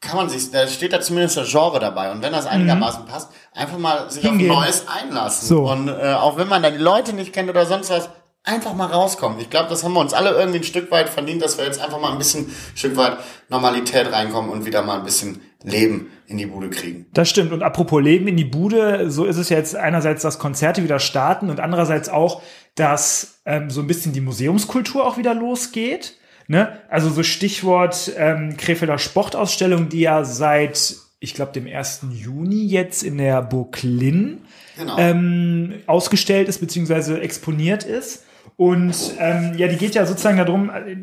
kann 0.01 0.15
man 0.15 0.29
sich, 0.29 0.51
da 0.51 0.67
steht 0.67 0.93
da 0.93 1.01
zumindest 1.01 1.37
das 1.37 1.49
Genre 1.49 1.79
dabei. 1.79 2.11
Und 2.11 2.21
wenn 2.21 2.31
das 2.31 2.45
einigermaßen 2.45 3.05
passt, 3.05 3.31
einfach 3.53 3.77
mal 3.77 4.09
sich 4.09 4.23
Hingehen. 4.23 4.49
auf 4.51 4.61
Neues 4.61 4.85
einlassen. 4.87 5.47
So. 5.47 5.69
Und 5.69 5.89
äh, 5.89 6.13
auch 6.13 6.37
wenn 6.37 6.47
man 6.47 6.63
da 6.63 6.71
die 6.71 6.77
Leute 6.77 7.13
nicht 7.13 7.33
kennt 7.33 7.49
oder 7.49 7.65
sonst 7.65 7.89
was, 7.89 8.09
einfach 8.43 8.73
mal 8.73 8.87
rauskommen. 8.87 9.39
Ich 9.39 9.49
glaube, 9.49 9.69
das 9.69 9.83
haben 9.83 9.93
wir 9.93 9.99
uns 9.99 10.13
alle 10.13 10.31
irgendwie 10.31 10.59
ein 10.59 10.63
Stück 10.63 10.89
weit 10.91 11.09
verdient, 11.09 11.41
dass 11.41 11.57
wir 11.57 11.65
jetzt 11.65 11.79
einfach 11.79 11.99
mal 11.99 12.11
ein 12.11 12.17
bisschen 12.17 12.45
ein 12.47 12.55
Stück 12.75 12.95
weit 12.97 13.17
Normalität 13.49 14.11
reinkommen 14.11 14.49
und 14.49 14.65
wieder 14.65 14.81
mal 14.81 14.97
ein 14.99 15.03
bisschen 15.03 15.41
Leben 15.63 16.11
in 16.25 16.37
die 16.37 16.45
Bude 16.45 16.69
kriegen. 16.69 17.05
Das 17.13 17.29
stimmt. 17.29 17.51
Und 17.51 17.63
apropos 17.63 18.01
Leben 18.01 18.27
in 18.27 18.37
die 18.37 18.45
Bude, 18.45 19.11
so 19.11 19.25
ist 19.25 19.37
es 19.37 19.49
jetzt 19.49 19.75
einerseits, 19.75 20.21
dass 20.21 20.39
Konzerte 20.39 20.83
wieder 20.83 20.99
starten 20.99 21.49
und 21.49 21.59
andererseits 21.59 22.07
auch, 22.09 22.41
dass 22.75 23.41
ähm, 23.45 23.69
so 23.69 23.81
ein 23.81 23.87
bisschen 23.87 24.13
die 24.13 24.21
Museumskultur 24.21 25.05
auch 25.05 25.17
wieder 25.17 25.33
losgeht. 25.35 26.17
Ne? 26.47 26.79
Also 26.89 27.09
so 27.09 27.23
Stichwort 27.23 28.11
ähm, 28.17 28.55
Krefelder 28.57 28.97
Sportausstellung, 28.97 29.89
die 29.89 29.99
ja 29.99 30.23
seit, 30.23 30.95
ich 31.19 31.33
glaube, 31.33 31.51
dem 31.51 31.67
1. 31.67 32.05
Juni 32.11 32.65
jetzt 32.65 33.03
in 33.03 33.17
der 33.17 33.41
Burg 33.41 33.83
Linn 33.83 34.41
Genau. 34.77 34.97
ähm, 34.97 35.73
ausgestellt 35.87 36.47
ist 36.47 36.59
beziehungsweise 36.59 37.19
exponiert 37.19 37.83
ist. 37.83 38.23
Und 38.55 39.13
ähm, 39.19 39.53
ja, 39.57 39.67
die 39.67 39.77
geht 39.77 39.95
ja 39.95 40.05
sozusagen 40.05 40.37
darum, 40.37 40.69
äh, 40.69 40.97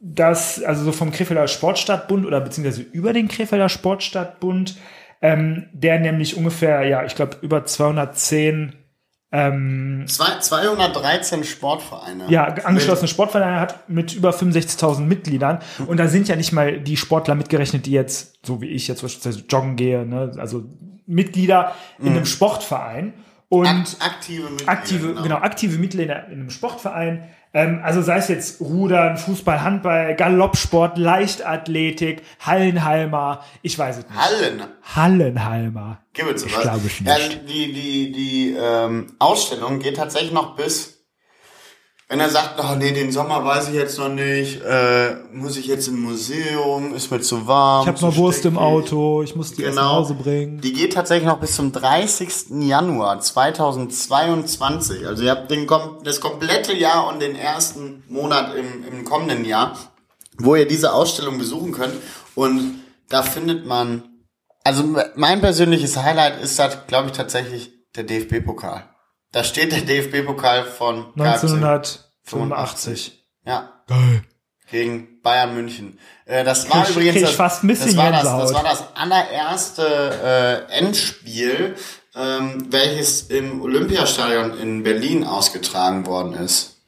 dass, 0.00 0.62
also 0.62 0.84
so 0.84 0.92
vom 0.92 1.12
Krefelder 1.12 1.46
Sportstadtbund 1.46 2.24
oder 2.24 2.40
beziehungsweise 2.40 2.82
über 2.82 3.12
den 3.12 3.28
Krefelder 3.28 3.68
Sportstadtbund, 3.68 4.76
ähm, 5.20 5.68
der 5.72 6.00
nämlich 6.00 6.36
ungefähr, 6.36 6.84
ja, 6.84 7.04
ich 7.04 7.14
glaube, 7.14 7.36
über 7.42 7.64
210 7.64 8.74
ähm, 9.32 10.04
Zwei, 10.08 10.40
213 10.40 11.44
Sportvereine. 11.44 12.26
ja, 12.28 12.46
angeschlossene 12.46 13.06
Sportvereine 13.06 13.60
hat 13.60 13.88
mit 13.88 14.12
über 14.14 14.30
65.000 14.30 15.02
Mitgliedern. 15.02 15.60
Und 15.86 15.98
da 15.98 16.08
sind 16.08 16.26
ja 16.26 16.34
nicht 16.34 16.52
mal 16.52 16.80
die 16.80 16.96
Sportler 16.96 17.36
mitgerechnet, 17.36 17.86
die 17.86 17.92
jetzt, 17.92 18.44
so 18.44 18.60
wie 18.60 18.68
ich 18.68 18.88
jetzt 18.88 19.02
beispielsweise 19.02 19.44
joggen 19.48 19.76
gehe, 19.76 20.04
ne? 20.04 20.32
also 20.38 20.64
Mitglieder 21.06 21.74
in 22.00 22.08
einem 22.08 22.26
Sportverein. 22.26 23.14
Und 23.50 23.66
Akt, 23.66 23.96
aktive 24.00 24.44
Mitglieder. 24.48 24.70
aktive, 24.72 25.14
genau. 25.22 25.36
aktive 25.36 25.78
Mitglieder 25.78 26.26
in 26.28 26.34
einem 26.40 26.50
Sportverein. 26.50 27.28
Ähm, 27.52 27.80
also 27.82 28.00
sei 28.00 28.18
es 28.18 28.28
jetzt 28.28 28.60
Rudern, 28.60 29.16
Fußball, 29.16 29.60
Handball, 29.62 30.14
Galoppsport, 30.14 30.96
Leichtathletik, 30.98 32.22
Hallenhalmer, 32.40 33.42
ich 33.62 33.76
weiß 33.76 33.98
es 33.98 34.04
nicht. 34.08 34.16
Hallen. 34.16 34.62
Hallenhalmer. 34.94 35.98
Gibt 36.12 36.30
es 36.36 36.44
Ich 36.46 36.56
glaube 36.60 36.86
ich 36.86 37.00
Ja, 37.00 37.16
nicht. 37.18 37.48
die 37.48 37.72
die, 37.72 38.12
die 38.12 38.56
ähm, 38.56 39.08
Ausstellung 39.18 39.80
geht 39.80 39.96
tatsächlich 39.96 40.32
noch 40.32 40.54
bis 40.54 40.99
wenn 42.10 42.18
er 42.18 42.28
sagt, 42.28 42.58
oh 42.58 42.74
nee, 42.74 42.90
den 42.90 43.12
Sommer 43.12 43.44
weiß 43.44 43.68
ich 43.68 43.74
jetzt 43.74 43.96
noch 43.96 44.08
nicht, 44.08 44.60
äh, 44.62 45.14
muss 45.32 45.56
ich 45.56 45.68
jetzt 45.68 45.86
im 45.86 46.00
Museum, 46.00 46.92
ist 46.92 47.08
mir 47.08 47.20
zu 47.20 47.46
warm. 47.46 47.82
Ich 47.82 47.88
habe 47.88 48.00
mal 48.00 48.16
Wurst 48.16 48.44
im 48.46 48.58
Auto, 48.58 49.22
ich 49.22 49.36
muss 49.36 49.52
die 49.52 49.62
erst 49.62 49.76
nach 49.76 49.84
Genau. 49.84 49.94
Hause 49.94 50.14
bringen. 50.14 50.60
Die 50.60 50.72
geht 50.72 50.92
tatsächlich 50.94 51.28
noch 51.28 51.38
bis 51.38 51.54
zum 51.54 51.70
30. 51.70 52.66
Januar 52.66 53.20
2022. 53.20 55.06
Also 55.06 55.22
ihr 55.22 55.30
habt 55.30 55.52
den, 55.52 55.68
das 56.02 56.20
komplette 56.20 56.76
Jahr 56.76 57.06
und 57.06 57.22
den 57.22 57.36
ersten 57.36 58.02
Monat 58.08 58.56
im, 58.56 58.84
im 58.92 59.04
kommenden 59.04 59.44
Jahr, 59.44 59.78
wo 60.36 60.56
ihr 60.56 60.66
diese 60.66 60.92
Ausstellung 60.92 61.38
besuchen 61.38 61.70
könnt. 61.70 61.94
Und 62.34 62.80
da 63.08 63.22
findet 63.22 63.66
man, 63.66 64.02
also 64.64 64.82
mein 65.14 65.40
persönliches 65.40 65.96
Highlight 65.96 66.42
ist 66.42 66.58
das, 66.58 66.88
glaube 66.88 67.06
ich, 67.06 67.12
tatsächlich 67.12 67.70
der 67.94 68.02
DFB-Pokal. 68.02 68.89
Da 69.32 69.44
steht 69.44 69.72
der 69.72 69.82
DFB-Pokal 69.82 70.64
von 70.64 71.12
KFC. 71.14 71.44
1985. 72.24 73.24
Ja, 73.46 73.82
Geil. 73.86 74.22
gegen 74.70 75.20
Bayern 75.22 75.54
München. 75.54 75.98
Äh, 76.26 76.44
das 76.44 76.68
war 76.70 76.84
Krieg- 76.84 76.90
übrigens 76.96 77.12
krieg 77.14 77.22
ich 77.22 77.28
das, 77.28 77.36
fast 77.36 77.64
ein 77.64 77.68
bisschen 77.68 77.96
das, 77.96 77.96
war 77.96 78.10
das, 78.12 78.22
das 78.22 78.54
war 78.54 78.62
das 78.64 78.84
allererste 78.96 80.66
äh, 80.68 80.72
Endspiel, 80.78 81.74
ähm, 82.14 82.66
welches 82.70 83.22
im 83.22 83.62
Olympiastadion 83.62 84.58
in 84.58 84.82
Berlin 84.82 85.24
ausgetragen 85.24 86.06
worden 86.06 86.34
ist. 86.34 86.80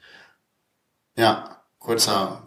Ja, 1.16 1.62
kurzer 1.78 2.42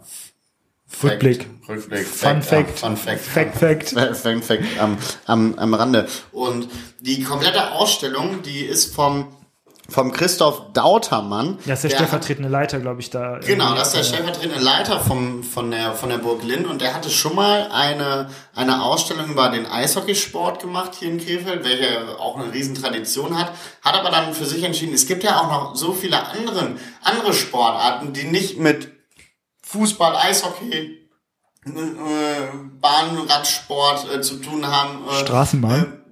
Fact, 0.86 1.14
Rückblick. 1.14 1.48
Rückblick. 1.68 2.06
Fun 2.06 2.42
Fact, 2.42 2.78
Fact. 2.78 2.78
Fun 2.78 2.96
Fact. 2.96 3.20
Fact, 3.20 3.56
Fact. 3.56 4.16
Fun 4.16 4.42
Fact 4.42 4.62
am, 4.78 4.96
am, 5.26 5.58
am 5.58 5.74
Rande. 5.74 6.08
Und 6.32 6.68
die 7.00 7.22
komplette 7.24 7.72
Ausstellung, 7.72 8.42
die 8.42 8.60
ist 8.60 8.94
vom 8.94 9.35
vom 9.88 10.10
Christoph 10.12 10.72
Dautermann. 10.72 11.58
Ja, 11.64 11.74
ist 11.74 11.84
der, 11.84 11.90
Der- 11.90 11.96
stellvertretende 11.98 12.48
Leiter, 12.48 12.80
glaube 12.80 13.00
ich, 13.00 13.10
da. 13.10 13.38
Genau, 13.38 13.74
das 13.74 13.88
ist 13.88 13.96
der 13.96 14.02
stellvertretende 14.04 14.58
Leiter 14.58 14.98
vom, 15.00 15.42
von, 15.44 15.70
der, 15.70 15.92
von 15.94 16.08
der 16.08 16.18
Burg 16.18 16.42
Linn 16.42 16.66
und 16.66 16.80
der 16.80 16.92
hatte 16.94 17.08
schon 17.08 17.34
mal 17.36 17.68
eine, 17.72 18.28
eine 18.54 18.82
Ausstellung 18.82 19.30
über 19.30 19.48
den 19.48 19.64
Eishockeysport 19.66 20.60
gemacht 20.60 20.92
hier 20.98 21.08
in 21.10 21.18
Krefeld, 21.18 21.64
welche 21.64 22.18
auch 22.18 22.36
eine 22.36 22.52
riesen 22.52 22.74
Tradition 22.74 23.38
hat, 23.38 23.52
hat 23.82 23.94
aber 23.94 24.10
dann 24.10 24.34
für 24.34 24.44
sich 24.44 24.62
entschieden, 24.64 24.92
es 24.94 25.06
gibt 25.06 25.22
ja 25.22 25.40
auch 25.40 25.50
noch 25.50 25.76
so 25.76 25.92
viele 25.92 26.26
andere, 26.26 26.72
andere 27.02 27.32
Sportarten, 27.32 28.12
die 28.12 28.24
nicht 28.24 28.58
mit 28.58 28.90
Fußball, 29.62 30.16
Eishockey, 30.16 31.08
äh, 31.64 31.70
Bahnradsport 32.80 34.12
äh, 34.14 34.20
zu 34.20 34.36
tun 34.36 34.66
haben. 34.66 35.04
Äh, 35.08 35.14
Straßenbahn. 35.20 36.02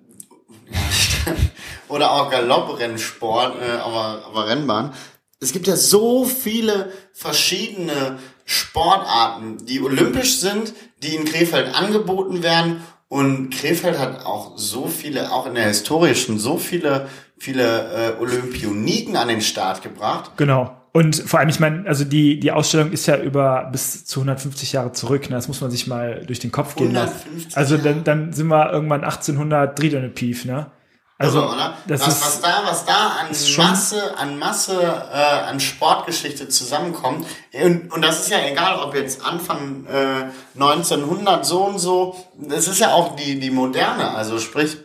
Oder 1.94 2.10
auch 2.10 2.30
Galopprennsport, 2.30 3.56
äh, 3.60 3.78
aber, 3.78 4.24
aber 4.26 4.48
Rennbahn. 4.48 4.92
Es 5.40 5.52
gibt 5.52 5.66
ja 5.66 5.76
so 5.76 6.24
viele 6.24 6.90
verschiedene 7.12 8.18
Sportarten, 8.44 9.64
die 9.64 9.80
olympisch 9.80 10.40
sind, 10.40 10.74
die 11.02 11.14
in 11.14 11.24
Krefeld 11.24 11.74
angeboten 11.74 12.42
werden. 12.42 12.82
Und 13.08 13.50
Krefeld 13.50 13.98
hat 13.98 14.26
auch 14.26 14.58
so 14.58 14.88
viele, 14.88 15.30
auch 15.30 15.46
in 15.46 15.54
der 15.54 15.66
historischen, 15.66 16.38
so 16.38 16.58
viele, 16.58 17.08
viele 17.38 18.16
äh, 18.18 18.20
Olympioniken 18.20 19.16
an 19.16 19.28
den 19.28 19.40
Start 19.40 19.82
gebracht. 19.82 20.32
Genau. 20.36 20.76
Und 20.92 21.16
vor 21.16 21.40
allem, 21.40 21.48
ich 21.48 21.60
meine, 21.60 21.86
also 21.86 22.04
die, 22.04 22.40
die 22.40 22.52
Ausstellung 22.52 22.92
ist 22.92 23.06
ja 23.06 23.16
über 23.16 23.68
bis 23.70 24.04
zu 24.04 24.20
150 24.20 24.72
Jahre 24.72 24.92
zurück. 24.92 25.28
Ne? 25.28 25.36
Das 25.36 25.48
muss 25.48 25.60
man 25.60 25.70
sich 25.70 25.86
mal 25.86 26.24
durch 26.26 26.38
den 26.38 26.52
Kopf 26.52 26.74
gehen 26.76 26.92
lassen. 26.92 27.14
150 27.24 27.56
Also 27.56 27.76
dann, 27.76 28.04
dann 28.04 28.32
sind 28.32 28.48
wir 28.48 28.72
irgendwann 28.72 29.04
1800 29.04 29.78
Driedene 29.78 30.08
Pief, 30.08 30.44
ne? 30.44 30.70
Also, 31.16 31.38
Irre, 31.38 31.52
oder? 31.52 31.78
das 31.86 32.00
was, 32.00 32.08
ist, 32.08 32.22
was 32.22 32.40
da, 32.40 32.62
was 32.64 32.84
da 32.86 33.08
an 33.20 33.28
Masse, 33.56 34.18
an 34.18 34.38
Masse, 34.38 34.82
äh, 34.82 35.16
an 35.48 35.60
Sportgeschichte 35.60 36.48
zusammenkommt. 36.48 37.26
Und, 37.52 37.92
und 37.92 38.02
das 38.02 38.20
ist 38.22 38.30
ja 38.30 38.44
egal, 38.44 38.80
ob 38.80 38.94
jetzt 38.94 39.24
Anfang 39.24 39.86
äh, 39.86 40.24
1900 40.54 41.46
so 41.46 41.64
und 41.64 41.78
so. 41.78 42.16
Das 42.36 42.66
ist 42.66 42.80
ja 42.80 42.92
auch 42.92 43.14
die 43.14 43.38
die 43.38 43.50
moderne. 43.50 44.10
Also 44.10 44.40
sprich 44.40 44.76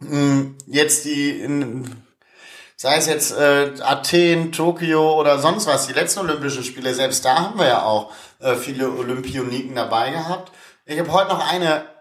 mh, 0.00 0.54
jetzt 0.66 1.06
die 1.06 1.30
in, 1.30 2.04
sei 2.76 2.96
es 2.96 3.06
jetzt 3.06 3.32
äh, 3.32 3.72
Athen, 3.80 4.52
Tokio 4.52 5.18
oder 5.18 5.38
sonst 5.38 5.66
was, 5.66 5.86
die 5.86 5.94
letzten 5.94 6.20
Olympischen 6.20 6.62
Spiele. 6.64 6.94
Selbst 6.94 7.24
da 7.24 7.36
haben 7.36 7.58
wir 7.58 7.68
ja 7.68 7.82
auch 7.84 8.12
äh, 8.38 8.54
viele 8.54 8.90
Olympioniken 8.90 9.74
dabei 9.74 10.10
gehabt. 10.10 10.52
Ich 10.84 10.98
habe 10.98 11.10
heute 11.10 11.30
noch 11.30 11.50
eine 11.50 11.93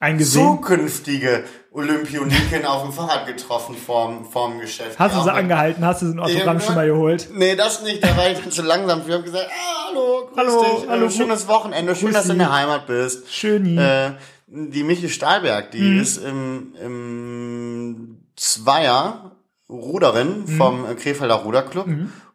eingesehen. 0.00 0.44
zukünftige 0.46 1.44
Olympioniken 1.72 2.64
auf 2.66 2.82
dem 2.82 2.92
Fahrrad 2.92 3.26
getroffen 3.26 3.74
vorm, 3.76 4.24
vorm 4.24 4.60
Geschäft. 4.60 4.98
Hast 4.98 5.16
du 5.16 5.22
sie 5.22 5.32
angehalten? 5.32 5.84
Hast 5.84 6.02
du 6.02 6.06
so 6.06 6.12
ein 6.12 6.20
Autogramm 6.20 6.60
schon 6.60 6.74
mal 6.74 6.86
geholt? 6.86 7.28
Nee, 7.34 7.56
das 7.56 7.82
nicht, 7.82 8.02
da 8.04 8.16
war 8.16 8.30
ich 8.30 8.38
dann 8.40 8.50
zu 8.50 8.62
langsam. 8.62 9.02
Ich 9.06 9.12
hab 9.14 9.24
gesagt, 9.24 9.48
ah, 9.50 9.88
hallo, 9.88 10.26
grüß 10.28 10.36
Hallo, 10.38 10.62
dich, 10.80 10.88
hallo, 10.88 11.06
äh, 11.06 11.10
schönes 11.10 11.48
Wochenende, 11.48 11.96
schön, 11.96 12.12
dass 12.12 12.26
du 12.26 12.32
in 12.32 12.38
der. 12.38 12.52
Heimat 12.52 12.86
bist. 12.86 13.32
Schön. 13.32 13.76
Äh, 13.78 14.12
die 14.46 14.84
Michi 14.84 15.08
Stahlberg, 15.08 15.70
die 15.72 15.80
Mhm. 15.80 16.00
ist 16.00 16.18
im, 16.18 16.74
im 16.80 18.18
Zweier 18.36 19.32
Ruderin 19.68 20.44
Mhm. 20.46 20.56
vom 20.56 20.96
Krefelder 20.96 21.36
Ruderclub 21.36 21.86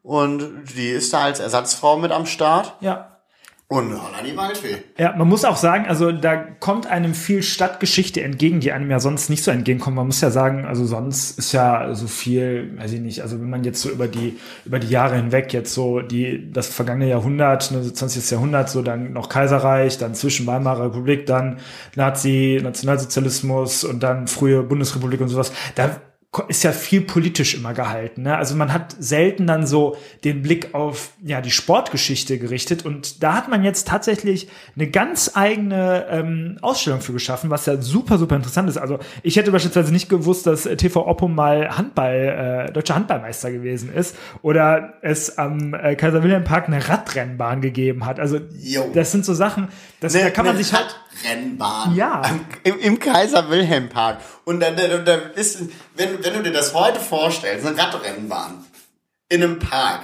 und 0.04 0.64
die 0.76 0.90
ist 0.90 1.14
da 1.14 1.22
als 1.22 1.40
Ersatzfrau 1.40 1.98
mit 1.98 2.12
am 2.12 2.26
Start 2.26 2.76
ja. 2.82 3.09
Und 3.72 3.92
holla 3.92 4.24
die 4.26 4.36
Waldfee. 4.36 4.78
Ja, 4.98 5.16
man 5.16 5.28
muss 5.28 5.46
auch 5.46 5.56
sagen, 5.56 5.86
also 5.86 6.12
da 6.12 6.36
kommt 6.36 6.88
einem 6.88 7.14
viel 7.14 7.44
Stadtgeschichte 7.44 8.20
entgegen, 8.24 8.62
die 8.62 8.72
einem 8.72 8.90
ja 8.90 9.00
sonst 9.00 9.30
nicht 9.30 9.44
so 9.44 9.52
entgegenkommt. 9.52 9.96
Man 9.96 10.08
muss 10.08 10.22
ja 10.22 10.32
sagen, 10.32 10.66
also 10.66 10.88
sonst 10.88 11.38
ist 11.38 11.52
ja 11.52 11.94
so 11.94 12.08
viel, 12.08 12.76
weiß 12.80 12.94
ich 12.94 13.00
nicht, 13.00 13.22
also 13.22 13.40
wenn 13.40 13.50
man 13.50 13.64
jetzt 13.64 13.82
so 13.82 13.92
über 13.92 14.08
die 14.08 14.40
über 14.66 14.80
die 14.80 14.90
Jahre 14.90 15.18
hinweg 15.18 15.54
jetzt 15.54 15.72
so 15.72 16.02
die 16.02 16.52
das 16.52 16.68
vergangene 16.68 17.10
Jahrhundert, 17.10 17.70
ne, 17.70 17.94
20. 17.94 18.32
Jahrhundert, 18.32 18.72
so 18.72 18.82
dann 18.82 19.14
noch 19.14 19.30
Kaiserreich, 19.30 20.00
dann 20.00 20.16
zwischen 20.16 20.48
Weimarer 20.48 20.86
Republik, 20.86 21.28
dann 21.28 21.60
Nazi, 21.96 22.60
Nationalsozialismus 22.64 23.84
und 23.84 24.02
dann 24.02 24.28
frühe 24.28 24.64
Bundesrepublik 24.64 25.22
und 25.22 25.28
sowas. 25.30 25.52
Da 25.76 26.02
ist 26.48 26.64
ja 26.64 26.72
viel 26.72 27.02
politisch 27.02 27.56
immer 27.56 27.74
gehalten. 27.74 28.22
Ne? 28.22 28.38
Also 28.38 28.56
man 28.56 28.72
hat 28.72 28.96
selten 29.00 29.48
dann 29.48 29.66
so 29.66 29.98
den 30.24 30.44
Blick 30.44 30.76
auf 30.76 31.14
ja 31.24 31.42
die 31.42 31.50
Sportgeschichte 31.50 32.38
gerichtet 32.38 32.86
und 32.86 33.24
da 33.24 33.34
hat 33.34 33.50
man 33.50 33.64
jetzt 33.64 33.88
tatsächlich 33.88 34.48
eine 34.76 34.92
ganz 34.92 35.32
eigene 35.34 36.06
ähm, 36.08 36.60
Ausstellung 36.62 37.02
für 37.02 37.14
geschaffen, 37.14 37.50
was 37.50 37.66
ja 37.66 37.82
super 37.82 38.20
super 38.20 38.36
interessant 38.36 38.70
ist. 38.70 38.78
Also 38.78 39.00
ich 39.24 39.38
hätte 39.38 39.52
beispielsweise 39.52 39.92
nicht 39.92 40.08
gewusst, 40.08 40.46
dass 40.46 40.64
TV 40.64 41.08
Oppo 41.08 41.28
mal 41.28 41.76
Handball 41.76 42.68
äh, 42.70 42.72
deutscher 42.74 42.94
Handballmeister 42.94 43.52
gewesen 43.52 43.92
ist 43.92 44.16
oder 44.44 44.94
es 45.02 45.40
am 45.40 45.74
äh, 45.74 45.96
Kaiser 45.96 46.22
Wilhelm 46.22 46.44
Park 46.44 46.68
eine 46.68 46.88
Radrennbahn 46.88 47.60
gegeben 47.60 48.06
hat. 48.06 48.20
Also 48.20 48.40
Jo. 48.60 48.92
das 48.94 49.12
sind 49.12 49.26
so 49.26 49.34
Sachen, 49.34 49.70
das, 50.00 50.14
da 50.14 50.30
kann 50.30 50.46
man 50.46 50.58
sich 50.58 50.74
halt 50.74 50.96
Rennbahn. 51.24 51.96
Ja. 51.96 52.22
Im, 52.64 52.80
Im 52.80 53.00
Kaiser 53.00 53.50
Wilhelm 53.50 53.90
Park. 53.90 54.20
Und 54.46 54.60
dann, 54.60 54.76
dann, 54.76 55.06
dann 55.06 55.32
ist, 55.36 55.60
wenn, 55.96 56.24
wenn 56.24 56.34
du 56.34 56.44
dir 56.44 56.52
das 56.54 56.74
heute 56.74 57.00
vorstellst, 57.00 57.66
eine 57.66 57.78
Radrennbahn 57.78 58.66
in 59.30 59.44
einem 59.44 59.60
Park 59.60 60.02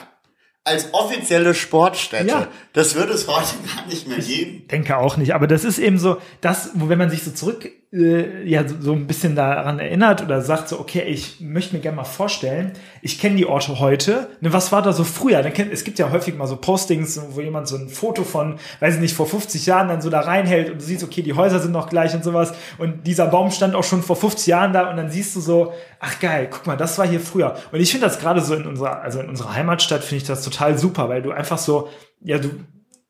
als 0.63 0.93
offizielle 0.93 1.53
Sportstätte, 1.53 2.27
Ja. 2.27 2.47
das 2.73 2.95
würde 2.95 3.13
es 3.13 3.27
heute 3.27 3.53
gar 3.75 3.85
nicht 3.87 4.07
mehr 4.07 4.17
geben. 4.17 4.67
denke 4.67 4.97
auch 4.97 5.15
nicht, 5.15 5.35
aber 5.35 5.45
das 5.45 5.63
ist 5.63 5.77
eben 5.77 5.99
so, 5.99 6.17
das, 6.41 6.71
wo 6.73 6.89
wenn 6.89 6.97
man 6.97 7.11
sich 7.11 7.23
so 7.23 7.29
zurück, 7.31 7.69
äh, 7.93 8.43
ja, 8.47 8.67
so, 8.67 8.75
so 8.79 8.93
ein 8.93 9.07
bisschen 9.07 9.35
daran 9.35 9.79
erinnert 9.79 10.21
oder 10.21 10.41
sagt 10.41 10.69
so, 10.69 10.79
okay, 10.79 11.03
ich 11.03 11.39
möchte 11.39 11.75
mir 11.75 11.81
gerne 11.81 11.97
mal 11.97 12.03
vorstellen, 12.03 12.73
ich 13.01 13.19
kenne 13.19 13.35
die 13.35 13.45
Orte 13.45 13.79
heute, 13.79 14.29
ne, 14.41 14.51
was 14.51 14.71
war 14.71 14.81
da 14.81 14.91
so 14.93 15.03
früher? 15.03 15.41
Dann 15.41 15.53
kennt, 15.53 15.71
es 15.71 15.83
gibt 15.83 15.99
ja 15.99 16.11
häufig 16.11 16.35
mal 16.35 16.47
so 16.47 16.57
Postings, 16.57 17.21
wo 17.29 17.41
jemand 17.41 17.67
so 17.67 17.77
ein 17.77 17.89
Foto 17.89 18.23
von, 18.23 18.59
weiß 18.79 18.95
ich 18.95 19.01
nicht, 19.01 19.15
vor 19.15 19.27
50 19.27 19.65
Jahren 19.65 19.87
dann 19.87 20.01
so 20.01 20.09
da 20.09 20.21
reinhält 20.21 20.69
und 20.69 20.81
du 20.81 20.85
siehst, 20.85 21.03
okay, 21.03 21.21
die 21.21 21.33
Häuser 21.33 21.59
sind 21.59 21.71
noch 21.71 21.89
gleich 21.89 22.13
und 22.13 22.23
sowas 22.23 22.53
und 22.77 23.07
dieser 23.07 23.27
Baum 23.27 23.51
stand 23.51 23.75
auch 23.75 23.83
schon 23.83 24.01
vor 24.01 24.15
50 24.15 24.47
Jahren 24.47 24.73
da 24.73 24.89
und 24.89 24.97
dann 24.97 25.09
siehst 25.09 25.35
du 25.35 25.39
so, 25.39 25.73
ach 25.99 26.19
geil, 26.19 26.47
guck 26.51 26.67
mal, 26.67 26.77
das 26.77 26.97
war 26.97 27.07
hier 27.07 27.19
früher. 27.19 27.55
Und 27.71 27.79
ich 27.79 27.91
finde 27.91 28.07
das 28.07 28.19
gerade 28.19 28.41
so 28.41 28.55
in 28.55 28.65
unserer, 28.65 29.01
also 29.01 29.19
in 29.19 29.29
unserer 29.29 29.53
Heimatstadt 29.53 30.03
finde 30.03 30.17
ich 30.17 30.27
das 30.27 30.43
total 30.43 30.77
super, 30.77 31.09
weil 31.09 31.21
du 31.21 31.31
einfach 31.31 31.57
so, 31.57 31.89
ja, 32.21 32.37
du, 32.37 32.49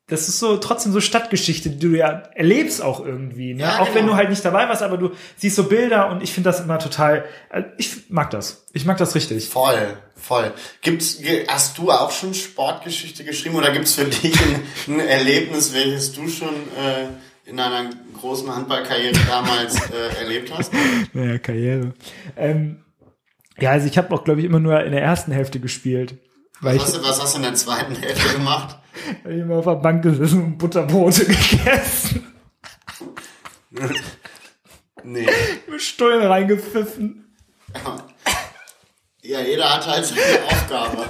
das 0.08 0.28
ist 0.28 0.38
so 0.38 0.56
trotzdem 0.58 0.92
so 0.92 1.00
Stadtgeschichte, 1.00 1.68
die 1.70 1.78
du 1.80 1.96
ja 1.96 2.22
erlebst 2.34 2.80
auch 2.80 3.04
irgendwie. 3.04 3.54
Ne? 3.54 3.62
Ja, 3.64 3.80
auch 3.80 3.88
wenn 3.88 4.02
genau. 4.02 4.08
du 4.12 4.16
halt 4.16 4.30
nicht 4.30 4.44
dabei 4.44 4.68
warst, 4.68 4.82
aber 4.82 4.98
du 4.98 5.10
siehst 5.36 5.56
so 5.56 5.64
Bilder 5.64 6.10
und 6.10 6.22
ich 6.22 6.32
finde 6.32 6.48
das 6.50 6.60
immer 6.60 6.78
total. 6.78 7.24
äh, 7.50 7.64
Ich 7.76 8.08
mag 8.08 8.30
das. 8.30 8.66
Ich 8.72 8.84
mag 8.84 8.98
das 8.98 9.14
richtig. 9.16 9.48
Voll, 9.48 9.96
voll. 10.14 10.52
Gibt's, 10.82 11.18
hast 11.48 11.78
du 11.78 11.90
auch 11.90 12.12
schon 12.12 12.34
Sportgeschichte 12.34 13.24
geschrieben 13.24 13.56
oder 13.56 13.72
gibt's 13.72 13.94
für 13.94 14.04
dich 14.04 14.34
ein, 14.40 14.62
ein 14.94 15.00
Erlebnis, 15.00 15.74
welches 15.74 16.12
du 16.12 16.28
schon 16.28 16.54
äh, 16.54 17.48
in 17.48 17.56
deiner 17.56 17.90
großen 18.20 18.54
Handballkarriere 18.54 19.18
damals 19.28 19.74
äh, 19.90 20.18
erlebt 20.20 20.52
hast? 20.56 20.72
Naja, 21.14 21.38
Karriere. 21.38 21.94
Ähm, 22.36 22.84
ja, 23.58 23.70
also 23.72 23.86
ich 23.88 23.98
habe 23.98 24.14
auch, 24.14 24.22
glaube 24.22 24.38
ich, 24.40 24.46
immer 24.46 24.60
nur 24.60 24.78
in 24.84 24.92
der 24.92 25.02
ersten 25.02 25.32
Hälfte 25.32 25.58
gespielt. 25.58 26.16
Weil 26.60 26.76
ich, 26.76 26.82
Was, 26.82 26.94
hast 26.94 26.96
du- 26.96 27.08
was 27.08 27.20
hast 27.22 27.32
du 27.34 27.36
in 27.38 27.42
der 27.42 27.54
zweiten 27.54 27.96
Hälfte 27.96 28.34
gemacht? 28.36 28.78
Weil 29.24 29.34
ich 29.34 29.40
immer 29.40 29.56
auf 29.56 29.64
der 29.64 29.74
Bank 29.76 30.02
gesessen 30.02 30.44
und 30.44 30.58
Butterbrote 30.58 31.24
gegessen. 31.24 32.32
Nee. 35.02 35.28
Mit 35.68 35.82
Stullen 35.82 36.26
reingepfiffen. 36.26 37.34
Ja, 39.22 39.40
jeder 39.40 39.74
hat 39.74 39.86
halt 39.86 40.04
seine 40.04 40.20
Aufgabe. 40.46 41.04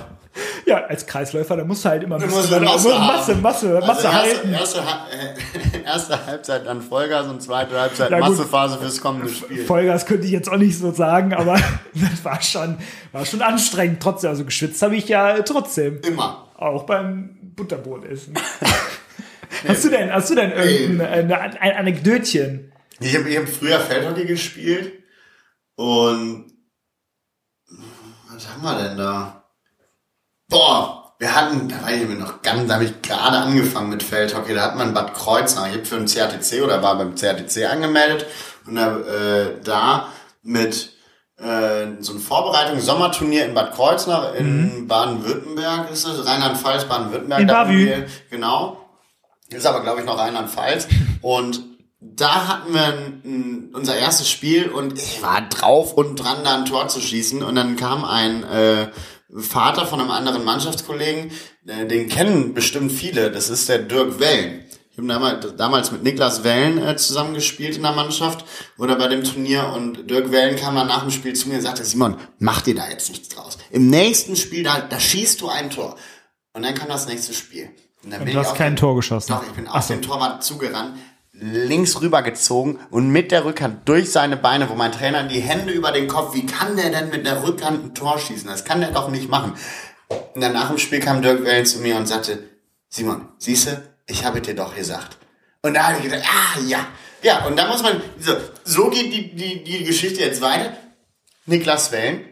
Ja, 0.66 0.84
als 0.84 1.06
Kreisläufer, 1.06 1.56
da 1.56 1.64
musst 1.64 1.84
du 1.84 1.88
halt 1.88 2.02
immer 2.02 2.16
ein 2.16 2.28
musst 2.28 2.50
Masse 2.50 2.60
Masse. 2.60 3.34
Masse, 3.34 3.34
Masse, 3.36 3.78
also 3.80 4.12
halten. 4.12 4.52
erste, 4.52 4.78
erste, 4.78 5.78
äh, 5.78 5.82
erste 5.84 6.26
Halbzeit 6.26 6.66
dann 6.66 6.82
Vollgas 6.82 7.26
und 7.28 7.40
zweite 7.40 7.78
Halbzeit 7.80 8.10
Ja. 8.10 8.18
Massephase 8.18 8.76
fürs 8.78 9.00
kommende 9.00 9.28
Spiel. 9.28 9.64
Vollgas 9.64 10.06
könnte 10.06 10.26
ich 10.26 10.32
jetzt 10.32 10.50
auch 10.50 10.56
nicht 10.56 10.76
so 10.76 10.92
sagen, 10.92 11.32
aber 11.32 11.54
das 11.94 12.24
war 12.24 12.42
schon, 12.42 12.78
war 13.12 13.24
schon 13.24 13.42
anstrengend 13.42 14.02
trotzdem. 14.02 14.30
Also 14.30 14.44
geschwitzt 14.44 14.82
habe 14.82 14.96
ich 14.96 15.08
ja 15.08 15.40
trotzdem. 15.42 16.00
Immer. 16.02 16.45
Auch 16.56 16.84
beim 16.84 17.52
Butterbrot 17.54 18.06
essen. 18.06 18.34
hast 19.68 19.84
du 19.84 19.90
denn, 19.90 20.12
hast 20.12 20.30
du 20.30 20.34
denn 20.34 20.52
irgendein 20.52 21.30
eine, 21.30 21.60
ein 21.60 21.76
Anekdötchen? 21.76 22.72
Ich 22.98 23.14
habe 23.14 23.28
ich 23.28 23.36
hab 23.36 23.46
früher 23.46 23.78
Feldhockey 23.78 24.24
gespielt 24.24 25.04
und 25.74 26.50
was 28.30 28.48
haben 28.48 28.62
wir 28.62 28.88
denn 28.88 28.96
da? 28.96 29.44
Boah, 30.48 31.14
wir 31.18 31.34
hatten, 31.34 31.68
da 31.68 31.82
war 31.82 31.92
ich 31.92 32.08
mir 32.08 32.14
noch 32.14 32.40
ganz, 32.40 32.68
da 32.68 32.74
habe 32.74 32.84
ich 32.84 33.02
gerade 33.02 33.36
angefangen 33.36 33.90
mit 33.90 34.02
Feldhockey, 34.02 34.54
da 34.54 34.62
hat 34.62 34.76
man 34.76 34.94
Bad 34.94 35.12
Kreuznach, 35.12 35.68
ich 35.68 35.74
habe 35.74 35.84
für 35.84 35.98
den 35.98 36.06
CRTC 36.06 36.62
oder 36.62 36.82
war 36.82 36.96
beim 36.96 37.14
CRTC 37.14 37.70
angemeldet 37.70 38.26
und 38.66 38.76
da, 38.76 38.98
äh, 39.00 39.60
da 39.62 40.12
mit 40.42 40.95
äh, 41.38 41.86
so 42.00 42.14
ein 42.14 42.18
Vorbereitung 42.18 42.80
Sommerturnier 42.80 43.44
in 43.44 43.54
Bad 43.54 43.74
Kreuznach 43.74 44.34
in 44.34 44.86
Baden-Württemberg 44.88 45.90
ist 45.90 46.06
es, 46.06 46.26
Rheinland-Pfalz, 46.26 46.84
Baden-Württemberg. 46.84 47.40
In 47.40 47.48
da 47.48 47.64
Bavü. 47.64 48.06
Genau. 48.30 48.80
Ist 49.48 49.66
aber, 49.66 49.82
glaube 49.82 50.00
ich, 50.00 50.06
noch 50.06 50.18
Rheinland-Pfalz. 50.18 50.88
Und 51.20 51.60
da 52.00 52.48
hatten 52.48 52.74
wir 52.74 52.84
ein, 52.84 53.22
ein, 53.24 53.70
unser 53.74 53.96
erstes 53.96 54.28
Spiel 54.28 54.68
und 54.68 54.98
ich 54.98 55.22
war 55.22 55.42
drauf 55.42 55.92
und 55.94 56.16
dran, 56.16 56.38
da 56.44 56.56
ein 56.56 56.64
Tor 56.64 56.88
zu 56.88 57.00
schießen. 57.00 57.42
Und 57.42 57.54
dann 57.54 57.76
kam 57.76 58.04
ein 58.04 58.44
äh, 58.44 58.88
Vater 59.36 59.86
von 59.86 60.00
einem 60.00 60.10
anderen 60.10 60.44
Mannschaftskollegen, 60.44 61.30
äh, 61.66 61.86
den 61.86 62.08
kennen 62.08 62.54
bestimmt 62.54 62.92
viele, 62.92 63.30
das 63.30 63.50
ist 63.50 63.68
der 63.68 63.78
Dirk 63.78 64.20
Wellen. 64.20 64.64
Ich 64.96 65.02
habe 65.02 65.08
damals, 65.08 65.56
damals 65.56 65.92
mit 65.92 66.02
Niklas 66.04 66.42
Wellen 66.42 66.78
äh, 66.78 66.96
zusammengespielt 66.96 67.76
in 67.76 67.82
der 67.82 67.92
Mannschaft 67.92 68.46
oder 68.78 68.96
bei 68.96 69.08
dem 69.08 69.22
Turnier 69.24 69.70
und 69.76 70.08
Dirk 70.08 70.30
Wellen 70.32 70.56
kam 70.56 70.74
dann 70.74 70.86
nach 70.86 71.02
dem 71.02 71.10
Spiel 71.10 71.34
zu 71.34 71.50
mir 71.50 71.56
und 71.56 71.60
sagte, 71.60 71.84
Simon, 71.84 72.16
mach 72.38 72.62
dir 72.62 72.74
da 72.74 72.88
jetzt 72.88 73.10
nichts 73.10 73.28
draus. 73.28 73.58
Im 73.70 73.90
nächsten 73.90 74.36
Spiel, 74.36 74.62
da, 74.62 74.80
da 74.80 74.98
schießt 74.98 75.38
du 75.42 75.48
ein 75.50 75.68
Tor. 75.68 75.96
Und 76.54 76.62
dann 76.64 76.74
kam 76.74 76.88
das 76.88 77.06
nächste 77.06 77.34
Spiel. 77.34 77.68
Und 78.02 78.10
dann 78.12 78.24
bin 78.24 78.32
Du 78.32 78.40
ich 78.40 78.46
hast 78.46 78.56
kein 78.56 78.72
den- 78.72 78.76
Tor 78.76 78.96
geschossen. 78.96 79.32
Doch, 79.32 79.42
ich 79.46 79.52
bin 79.52 79.66
Ach 79.68 79.74
auf 79.76 79.82
so. 79.82 79.92
den 79.92 80.00
Torwart 80.00 80.42
zugerannt, 80.42 80.96
links 81.32 82.00
rübergezogen 82.00 82.78
und 82.90 83.10
mit 83.10 83.32
der 83.32 83.44
Rückhand 83.44 83.86
durch 83.86 84.10
seine 84.10 84.38
Beine, 84.38 84.70
wo 84.70 84.74
mein 84.76 84.92
Trainer 84.92 85.24
die 85.24 85.40
Hände 85.40 85.72
über 85.74 85.92
den 85.92 86.08
Kopf, 86.08 86.34
wie 86.34 86.46
kann 86.46 86.74
der 86.78 86.88
denn 86.88 87.10
mit 87.10 87.26
der 87.26 87.42
Rückhand 87.46 87.84
ein 87.84 87.94
Tor 87.94 88.18
schießen? 88.18 88.48
Das 88.48 88.64
kann 88.64 88.80
der 88.80 88.92
doch 88.92 89.10
nicht 89.10 89.28
machen. 89.28 89.52
Und 90.34 90.40
dann 90.40 90.54
nach 90.54 90.68
dem 90.70 90.78
Spiel 90.78 91.00
kam 91.00 91.20
Dirk 91.20 91.44
Wellen 91.44 91.66
zu 91.66 91.80
mir 91.80 91.96
und 91.96 92.06
sagte, 92.08 92.48
Simon, 92.88 93.28
siehste, 93.36 93.94
ich 94.06 94.24
habe 94.24 94.40
dir 94.40 94.54
doch 94.54 94.74
gesagt. 94.74 95.18
Und 95.62 95.74
da 95.74 95.88
habe 95.88 95.98
ich 95.98 96.04
gedacht, 96.04 96.24
ah, 96.24 96.60
ja. 96.66 96.86
Ja, 97.22 97.46
und 97.46 97.56
da 97.56 97.66
muss 97.66 97.82
man, 97.82 98.00
so, 98.20 98.36
so 98.64 98.90
geht 98.90 99.12
die, 99.12 99.34
die, 99.34 99.64
die 99.64 99.84
Geschichte 99.84 100.20
jetzt 100.20 100.40
weiter. 100.40 100.76
Niklas 101.46 101.92
Wellen, 101.92 102.24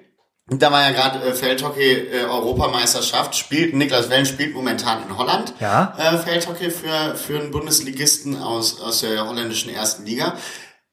da 0.46 0.70
war 0.70 0.82
ja 0.82 0.90
gerade 0.90 1.24
äh, 1.24 1.32
Feldhockey 1.32 1.90
äh, 1.90 2.24
Europameisterschaft, 2.24 3.34
spielt 3.34 3.74
Niklas 3.74 4.10
Wellen 4.10 4.26
spielt 4.26 4.54
momentan 4.54 5.02
in 5.08 5.16
Holland. 5.16 5.54
Ja. 5.58 5.96
Äh, 5.98 6.18
Feldhockey 6.18 6.70
für 6.70 7.14
für 7.16 7.38
einen 7.38 7.50
Bundesligisten 7.50 8.36
aus 8.36 8.80
aus 8.80 9.00
der 9.00 9.26
holländischen 9.26 9.72
ersten 9.72 10.04
Liga 10.04 10.36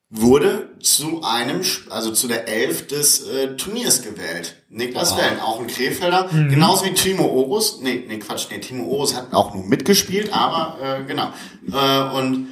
wurde 0.09 0.77
zu 0.79 1.21
einem 1.23 1.61
also 1.89 2.11
zu 2.11 2.27
der 2.27 2.47
Elf 2.47 2.87
des 2.87 3.27
äh, 3.27 3.55
Turniers 3.57 4.01
gewählt. 4.03 4.60
Niklas 4.73 5.17
Wellen, 5.17 5.39
auch 5.41 5.59
ein 5.59 5.67
Krefelder, 5.67 6.29
genauso 6.31 6.85
wie 6.85 6.93
Timo 6.93 7.25
Orus. 7.25 7.81
Nee, 7.81 8.05
nee, 8.07 8.19
Quatsch, 8.19 8.47
nee, 8.49 8.59
Timo 8.59 8.89
Orus 8.89 9.15
hat 9.15 9.33
auch 9.33 9.53
nur 9.53 9.65
mitgespielt, 9.65 10.33
aber 10.33 10.77
äh, 10.81 11.03
genau. 11.03 11.29
Äh, 11.71 12.17
und 12.17 12.47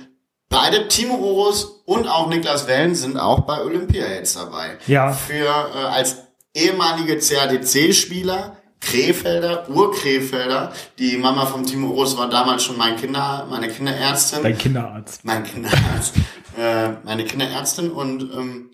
Beide, 0.50 0.88
Timo 0.88 1.16
Orus 1.16 1.84
und 1.86 2.08
auch 2.08 2.28
Niklas 2.28 2.68
Wellen, 2.68 2.96
sind 2.96 3.18
auch 3.18 3.42
bei 3.42 3.62
Olympia 3.62 4.08
jetzt 4.08 4.36
dabei. 4.36 4.80
Ja. 4.88 5.12
Für 5.14 5.46
äh, 5.46 5.78
als 5.86 6.24
ehemalige 6.56 7.20
CADC-Spieler, 7.20 8.58
Krefelder, 8.82 9.70
Urkrefelder. 9.70 10.74
Die 10.98 11.18
Mama 11.18 11.46
von 11.46 11.68
Timo 11.68 11.92
Orus 11.92 12.18
war 12.18 12.30
damals 12.30 12.64
schon 12.64 12.78
mein 12.78 12.96
Kinder, 12.96 13.46
meine 13.48 13.68
Kinderärztin. 13.68 14.42
Dein 14.42 14.58
Kinderarzt. 14.58 15.24
mein 15.24 15.44
Kinderarzt. 15.44 16.16
äh, 16.58 16.90
meine 17.04 17.26
Kinderärztin 17.26 17.92
und 17.92 18.24
ähm, 18.34 18.72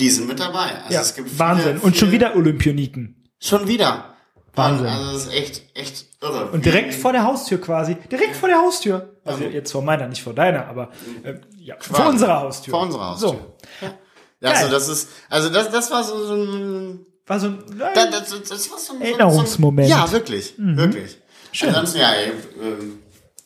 die 0.00 0.10
sind 0.10 0.26
mit 0.26 0.40
dabei. 0.40 0.74
Also 0.82 0.94
Ja, 0.94 1.00
es 1.02 1.14
gibt 1.14 1.28
viele- 1.28 1.38
Wahnsinn. 1.38 1.78
Und 1.78 1.96
schon 1.96 2.08
viele- 2.10 2.12
wieder 2.12 2.36
Olympioniken. 2.36 3.28
Schon 3.38 3.68
wieder. 3.68 4.14
Wahnsinn. 4.54 4.86
Also 4.86 5.12
das 5.12 5.26
ist 5.26 5.32
echt, 5.32 5.62
echt 5.74 6.06
irre. 6.20 6.50
Und 6.50 6.64
direkt 6.64 6.92
vor 6.94 7.12
der 7.12 7.22
Haustür 7.24 7.60
quasi. 7.60 7.94
Direkt 8.10 8.34
vor 8.34 8.48
der 8.48 8.58
Haustür. 8.58 9.20
Also 9.24 9.44
jetzt 9.44 9.70
vor 9.70 9.82
meiner, 9.82 10.08
nicht 10.08 10.22
vor 10.22 10.34
deiner, 10.34 10.66
aber 10.66 10.90
äh, 11.22 11.34
ja, 11.58 11.76
vor 11.78 12.08
unserer 12.08 12.40
Haustür. 12.40 12.72
Vor 12.72 12.82
unserer 12.82 13.10
Haustür. 13.10 13.28
So. 13.28 13.56
Ja, 14.40 14.50
also 14.50 14.62
Geil. 14.62 14.70
das 14.70 14.88
ist, 14.88 15.08
also 15.28 15.50
das, 15.50 15.70
das 15.70 15.90
war 15.90 16.02
so, 16.02 16.26
so 16.26 16.34
ein 16.34 17.06
War 17.26 17.38
so 17.38 17.46
ein 17.48 17.58
Da, 17.78 17.92
das, 18.06 18.30
das, 18.30 18.42
das 18.48 18.70
war 18.72 18.78
so 18.78 18.94
ein 18.94 19.02
Erinnerungsmoment. 19.02 19.88
So 19.88 19.94
ein, 19.94 20.00
ja, 20.00 20.10
wirklich, 20.12 20.54
wirklich. 20.58 21.18
Schön. 21.52 21.68
Ansonsten, 21.68 21.98
ja, 22.00 22.10
ich 22.20 22.32
ähm, 22.62 22.98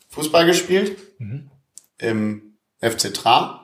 Fußball 0.08 0.46
gespielt 0.46 0.96
im 1.98 2.56
FC 2.80 3.12
Tra. 3.12 3.63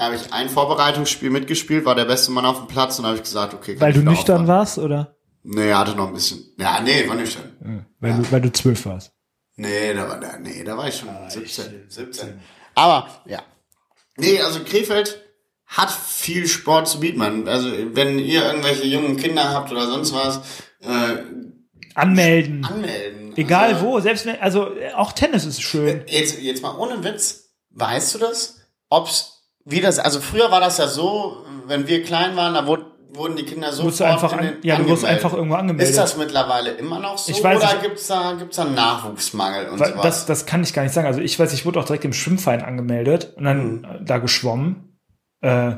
Da 0.00 0.06
habe 0.06 0.16
ich 0.16 0.32
ein 0.32 0.48
Vorbereitungsspiel 0.48 1.28
mitgespielt, 1.28 1.84
war 1.84 1.94
der 1.94 2.06
beste 2.06 2.30
Mann 2.30 2.46
auf 2.46 2.56
dem 2.56 2.68
Platz 2.68 2.98
und 2.98 3.04
habe 3.04 3.16
ich 3.16 3.22
gesagt, 3.22 3.52
okay. 3.52 3.78
weil 3.78 3.90
ich 3.90 4.02
du 4.02 4.02
nüchtern 4.02 4.40
aufhören. 4.40 4.48
warst, 4.48 4.78
oder? 4.78 5.14
Nee, 5.42 5.74
hatte 5.74 5.94
noch 5.94 6.08
ein 6.08 6.14
bisschen. 6.14 6.42
Ja, 6.58 6.80
nee, 6.80 7.06
war 7.06 7.16
nüchtern. 7.16 7.84
Weil, 7.98 8.14
du, 8.14 8.32
weil 8.32 8.40
du 8.40 8.50
zwölf 8.50 8.86
warst. 8.86 9.12
Nee, 9.56 9.92
da 9.92 10.08
war, 10.08 10.18
da, 10.18 10.38
nee, 10.38 10.64
da 10.64 10.78
war 10.78 10.88
ich 10.88 10.96
schon 10.96 11.10
17, 11.28 11.84
17. 11.90 12.40
Aber, 12.74 13.08
ja. 13.26 13.42
Nee, 14.16 14.40
also 14.40 14.60
Krefeld 14.64 15.22
hat 15.66 15.90
viel 15.90 16.48
Sport 16.48 16.88
zu 16.88 17.00
bieten, 17.00 17.18
man. 17.18 17.46
Also, 17.46 17.70
wenn 17.94 18.18
ihr 18.18 18.42
irgendwelche 18.46 18.86
jungen 18.86 19.18
Kinder 19.18 19.50
habt 19.50 19.70
oder 19.70 19.86
sonst 19.86 20.14
was, 20.14 20.40
äh, 20.80 21.24
Anmelden. 21.94 22.64
anmelden. 22.64 23.36
Egal 23.36 23.74
also, 23.74 23.84
wo, 23.84 24.00
selbst 24.00 24.24
wenn, 24.24 24.40
also 24.40 24.70
auch 24.94 25.12
Tennis 25.12 25.44
ist 25.44 25.60
schön. 25.60 26.04
Jetzt, 26.06 26.40
jetzt 26.40 26.62
mal 26.62 26.74
ohne 26.74 27.04
Witz. 27.04 27.50
Weißt 27.68 28.14
du 28.14 28.18
das? 28.18 28.56
Ob's, 28.88 29.29
wie 29.64 29.80
das, 29.80 29.98
also 29.98 30.20
früher 30.20 30.50
war 30.50 30.60
das 30.60 30.78
ja 30.78 30.88
so, 30.88 31.44
wenn 31.66 31.86
wir 31.86 32.02
klein 32.02 32.36
waren, 32.36 32.54
da 32.54 32.66
wurde, 32.66 32.86
wurden 33.12 33.36
die 33.36 33.44
Kinder 33.44 33.72
so 33.72 33.90
du 33.90 34.04
einfach 34.04 34.32
an- 34.32 34.54
ja, 34.62 34.76
du 34.76 34.84
wurdest 34.86 35.04
einfach 35.04 35.32
irgendwo 35.32 35.56
angemeldet. 35.56 35.90
Ist 35.90 35.98
das 35.98 36.16
mittlerweile 36.16 36.70
immer 36.72 36.98
noch 36.98 37.18
so? 37.18 37.30
Ich 37.32 37.42
weiß 37.42 37.58
oder 37.58 37.72
nicht. 37.74 37.82
gibt's 37.82 38.06
da, 38.06 38.32
gibt's 38.38 38.56
da 38.56 38.64
Nachwuchsmangel 38.64 39.68
und 39.68 39.78
sowas? 39.78 40.02
Das, 40.02 40.26
das 40.26 40.46
kann 40.46 40.62
ich 40.62 40.72
gar 40.72 40.82
nicht 40.82 40.92
sagen. 40.94 41.06
Also 41.06 41.20
ich 41.20 41.38
weiß, 41.38 41.52
ich 41.52 41.66
wurde 41.66 41.80
auch 41.80 41.84
direkt 41.84 42.04
im 42.04 42.12
Schwimmverein 42.12 42.62
angemeldet 42.62 43.34
und 43.36 43.44
dann 43.44 43.72
Mhm. 43.78 43.84
äh, 43.84 44.04
da 44.04 44.18
geschwommen. 44.18 44.96
Äh, 45.42 45.72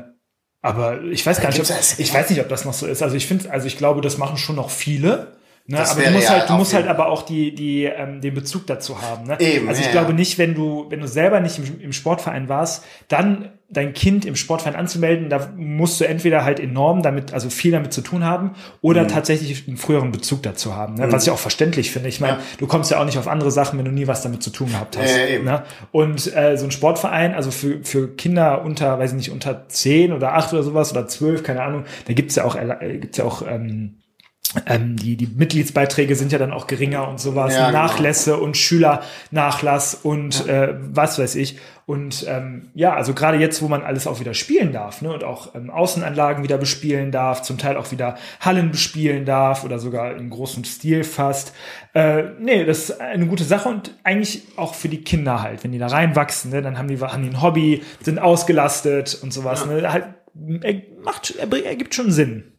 aber 0.61 1.01
ich 1.03 1.25
weiß 1.25 1.41
gar 1.41 1.49
nicht, 1.49 1.59
ob, 1.59 1.67
ich 1.97 2.13
weiß 2.13 2.29
nicht, 2.29 2.39
ob 2.39 2.47
das 2.49 2.63
noch 2.65 2.73
so 2.73 2.85
ist. 2.87 3.01
Also 3.03 3.15
ich 3.15 3.27
finde, 3.27 3.51
also 3.51 3.67
ich 3.67 3.77
glaube, 3.77 4.01
das 4.01 4.17
machen 4.17 4.37
schon 4.37 4.55
noch 4.55 4.69
viele. 4.69 5.35
Ne? 5.65 5.77
Das 5.77 5.91
Aber 5.91 5.99
du 6.01 6.05
wäre 6.05 6.13
musst 6.15 6.27
ja 6.29 6.33
halt, 6.39 6.49
du 6.49 6.53
musst 6.53 6.73
halt 6.73 6.87
aber 6.87 7.07
auch 7.07 7.21
die, 7.23 7.53
die, 7.55 7.85
ähm, 7.85 8.21
den 8.21 8.33
Bezug 8.33 8.67
dazu 8.67 9.01
haben. 9.01 9.25
Ne? 9.27 9.39
Eben, 9.39 9.67
also 9.67 9.79
ich 9.79 9.87
ja, 9.87 9.91
glaube 9.93 10.13
nicht, 10.13 10.37
wenn 10.37 10.55
du, 10.55 10.85
wenn 10.89 10.99
du 11.01 11.07
selber 11.07 11.39
nicht 11.39 11.57
im, 11.57 11.79
im 11.81 11.93
Sportverein 11.93 12.47
warst, 12.49 12.83
dann 13.07 13.51
dein 13.73 13.93
Kind 13.93 14.25
im 14.25 14.35
Sportverein 14.35 14.75
anzumelden, 14.75 15.29
da 15.29 15.49
musst 15.55 15.99
du 15.99 16.05
entweder 16.05 16.43
halt 16.45 16.59
enorm 16.59 17.01
damit, 17.01 17.33
also 17.33 17.49
viel 17.49 17.71
damit 17.71 17.93
zu 17.93 18.01
tun 18.01 18.23
haben, 18.23 18.47
Mhm. 18.47 18.51
oder 18.81 19.07
tatsächlich 19.07 19.67
einen 19.67 19.77
früheren 19.77 20.11
Bezug 20.11 20.43
dazu 20.43 20.75
haben. 20.75 20.95
Ne? 20.95 21.11
Was 21.11 21.23
ich 21.25 21.31
auch 21.31 21.39
verständlich 21.39 21.91
finde. 21.91 22.09
Ich 22.09 22.19
meine, 22.19 22.37
du 22.57 22.67
kommst 22.67 22.91
ja 22.91 22.99
auch 23.01 23.05
nicht 23.05 23.17
auf 23.17 23.27
andere 23.27 23.51
Sachen, 23.51 23.77
wenn 23.79 23.85
du 23.85 23.91
nie 23.91 24.07
was 24.07 24.21
damit 24.21 24.43
zu 24.43 24.49
tun 24.49 24.69
gehabt 24.69 24.97
hast. 24.97 25.11
Ja, 25.15 25.23
ja, 25.23 25.27
eben. 25.27 25.45
Ne? 25.45 25.63
Und 25.91 26.35
äh, 26.35 26.57
so 26.57 26.65
ein 26.65 26.71
Sportverein, 26.71 27.33
also 27.33 27.51
für, 27.51 27.83
für 27.83 28.07
Kinder 28.15 28.63
unter, 28.63 28.99
weiß 28.99 29.11
ich 29.11 29.17
nicht, 29.17 29.31
unter 29.31 29.67
10 29.67 30.13
oder 30.13 30.33
8 30.33 30.53
oder 30.53 30.63
sowas 30.63 30.91
oder 30.91 31.07
12, 31.07 31.43
keine 31.43 31.63
Ahnung, 31.63 31.83
da 32.07 32.13
gibt's 32.13 32.35
ja 32.35 32.43
auch, 32.45 32.55
äh, 32.55 32.97
gibt's 32.99 33.17
ja 33.17 33.25
auch 33.25 33.43
ähm, 33.47 33.95
ähm, 34.67 34.97
die, 34.97 35.17
die 35.17 35.27
Mitgliedsbeiträge 35.27 36.15
sind 36.15 36.31
ja 36.31 36.37
dann 36.37 36.51
auch 36.51 36.67
geringer 36.67 37.07
und 37.07 37.19
sowas, 37.19 37.53
Ja, 37.55 37.67
genau. 37.67 37.83
Nachlässe 37.83 38.37
und 38.37 38.55
Schülernachlass 38.55 39.95
und 39.95 40.47
äh, 40.47 40.75
was 40.79 41.17
weiß 41.17 41.35
ich. 41.35 41.57
Und 41.85 42.25
ähm, 42.29 42.69
ja, 42.75 42.93
also 42.93 43.13
gerade 43.13 43.37
jetzt, 43.39 43.61
wo 43.61 43.67
man 43.67 43.83
alles 43.83 44.07
auch 44.07 44.19
wieder 44.21 44.33
spielen 44.33 44.71
darf, 44.71 45.01
ne, 45.01 45.11
und 45.11 45.23
auch 45.23 45.53
ähm, 45.53 45.69
Außenanlagen 45.69 46.43
wieder 46.43 46.57
bespielen 46.57 47.11
darf, 47.11 47.41
zum 47.41 47.57
Teil 47.57 47.75
auch 47.75 47.91
wieder 47.91 48.15
Hallen 48.39 48.71
bespielen 48.71 49.25
darf 49.25 49.65
oder 49.65 49.79
sogar 49.79 50.15
in 50.15 50.29
großem 50.29 50.63
Stil 50.63 51.03
fast. 51.03 51.53
Äh, 51.93 52.23
nee, 52.39 52.63
das 52.63 52.89
ist 52.89 53.01
eine 53.01 53.25
gute 53.25 53.43
Sache 53.43 53.67
und 53.67 53.95
eigentlich 54.03 54.43
auch 54.55 54.75
für 54.75 54.87
die 54.87 55.03
Kinder 55.03 55.41
halt, 55.41 55.63
wenn 55.63 55.73
die 55.73 55.79
da 55.79 55.87
reinwachsen, 55.87 56.51
ne, 56.51 56.61
dann 56.61 56.77
haben 56.77 56.87
die, 56.87 56.99
haben 56.99 57.23
die 57.23 57.29
ein 57.29 57.41
Hobby, 57.41 57.83
sind 58.01 58.19
ausgelastet 58.19 59.19
und 59.21 59.33
sowas. 59.33 59.65
Ne, 59.65 59.91
halt, 59.91 60.05
er 60.61 60.81
macht, 61.03 61.35
er 61.35 61.65
ergibt 61.65 61.95
schon 61.95 62.11
Sinn. 62.11 62.52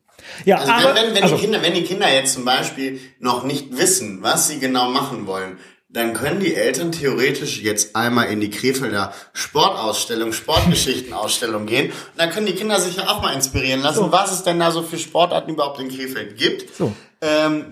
Ja, 0.44 0.58
Also 0.58 0.72
aber, 0.72 0.94
wenn, 0.94 1.06
wenn, 1.06 1.14
wenn, 1.14 1.22
also, 1.24 1.36
die 1.36 1.40
Kinder, 1.40 1.62
wenn 1.62 1.74
die 1.74 1.84
Kinder 1.84 2.12
jetzt 2.12 2.34
zum 2.34 2.44
Beispiel 2.44 3.00
noch 3.18 3.44
nicht 3.44 3.76
wissen, 3.76 4.22
was 4.22 4.48
sie 4.48 4.58
genau 4.58 4.90
machen 4.90 5.26
wollen, 5.26 5.58
dann 5.88 6.12
können 6.12 6.40
die 6.40 6.54
Eltern 6.56 6.90
theoretisch 6.90 7.60
jetzt 7.62 7.94
einmal 7.94 8.26
in 8.26 8.40
die 8.40 8.50
Krefelder 8.50 9.14
Sportausstellung, 9.32 10.32
Sportgeschichtenausstellung 10.32 11.66
gehen. 11.66 11.90
Und 11.90 11.94
dann 12.16 12.30
können 12.30 12.46
die 12.46 12.54
Kinder 12.54 12.80
sich 12.80 12.96
ja 12.96 13.08
auch 13.08 13.22
mal 13.22 13.32
inspirieren 13.32 13.80
lassen, 13.80 13.96
So. 14.06 14.12
was 14.12 14.32
es 14.32 14.42
denn 14.42 14.58
da 14.58 14.70
so 14.72 14.82
für 14.82 14.98
Sportarten 14.98 15.50
überhaupt 15.52 15.78
in 15.80 15.88
Krefeld 15.88 16.36
gibt. 16.36 16.74
So. 16.76 16.92
Ähm, 17.20 17.66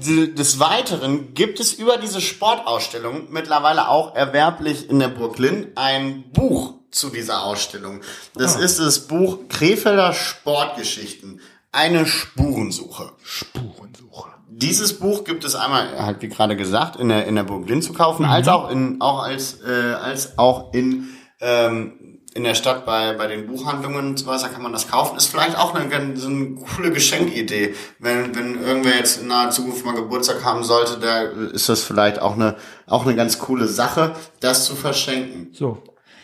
Des 0.00 0.58
Weiteren 0.60 1.34
gibt 1.34 1.58
es 1.60 1.72
über 1.72 1.96
diese 1.98 2.20
Sportausstellung 2.20 3.28
mittlerweile 3.30 3.88
auch 3.88 4.14
erwerblich 4.14 4.88
in 4.90 4.98
der 5.00 5.08
Brooklyn 5.08 5.68
ein 5.76 6.24
Buch 6.32 6.74
zu 6.90 7.10
dieser 7.10 7.44
Ausstellung. 7.44 8.00
Das 8.34 8.56
ist 8.56 8.78
das 8.78 9.06
Buch 9.08 9.48
Krefelder 9.48 10.12
Sportgeschichten. 10.14 11.40
Eine 11.72 12.06
Spurensuche. 12.06 13.12
Spurensuche. 13.22 14.30
Dieses 14.50 14.98
Buch 14.98 15.24
gibt 15.24 15.44
es 15.44 15.54
einmal, 15.54 15.98
halt 16.04 16.20
wie 16.22 16.28
gerade 16.28 16.56
gesagt, 16.56 16.96
in 16.96 17.08
der, 17.10 17.26
in 17.26 17.36
der 17.36 17.44
Brooklyn 17.44 17.82
zu 17.82 17.92
kaufen, 17.92 18.24
als 18.24 18.48
auch 18.48 18.70
in, 18.70 19.00
auch 19.00 19.22
als, 19.22 19.60
äh, 19.62 19.92
als 19.94 20.38
auch 20.38 20.72
in, 20.72 21.08
ähm, 21.40 22.20
in 22.34 22.42
der 22.44 22.54
Stadt 22.54 22.84
bei, 22.86 23.12
bei 23.14 23.26
den 23.26 23.46
Buchhandlungen 23.46 24.08
und 24.08 24.18
so 24.18 24.26
was, 24.26 24.42
da 24.42 24.48
kann 24.48 24.62
man 24.62 24.72
das 24.72 24.88
kaufen. 24.88 25.16
Ist 25.16 25.26
vielleicht 25.26 25.56
auch 25.58 25.74
eine, 25.74 25.88
ganz- 25.88 26.22
so 26.22 26.28
eine 26.28 26.54
coole 26.56 26.90
Geschenkidee. 26.90 27.74
Wenn, 27.98 28.34
wenn 28.34 28.60
irgendwer 28.62 28.96
jetzt 28.96 29.20
in 29.22 29.28
naher 29.28 29.50
Zukunft 29.50 29.84
mal 29.84 29.94
Geburtstag 29.94 30.44
haben 30.44 30.64
sollte, 30.64 30.98
da 30.98 31.22
ist 31.22 31.68
das 31.68 31.82
vielleicht 31.84 32.20
auch 32.20 32.34
eine, 32.34 32.56
auch 32.86 33.04
eine 33.06 33.14
ganz 33.14 33.38
coole 33.38 33.68
Sache, 33.68 34.14
das 34.40 34.64
zu 34.64 34.74
verschenken. 34.74 35.50
So. 35.52 35.82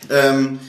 Ähm, 0.09 0.59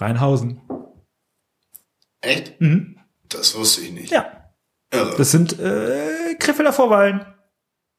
Rheinhausen. 0.00 0.60
Echt? 2.20 2.60
Mhm. 2.60 2.98
Das 3.28 3.56
wusste 3.56 3.82
ich 3.82 3.92
nicht. 3.92 4.10
Ja, 4.10 4.50
Irre. 4.92 5.14
das 5.16 5.30
sind 5.30 5.58
äh, 5.58 6.34
Krefelder 6.38 6.72
Vorwahlen. 6.72 7.24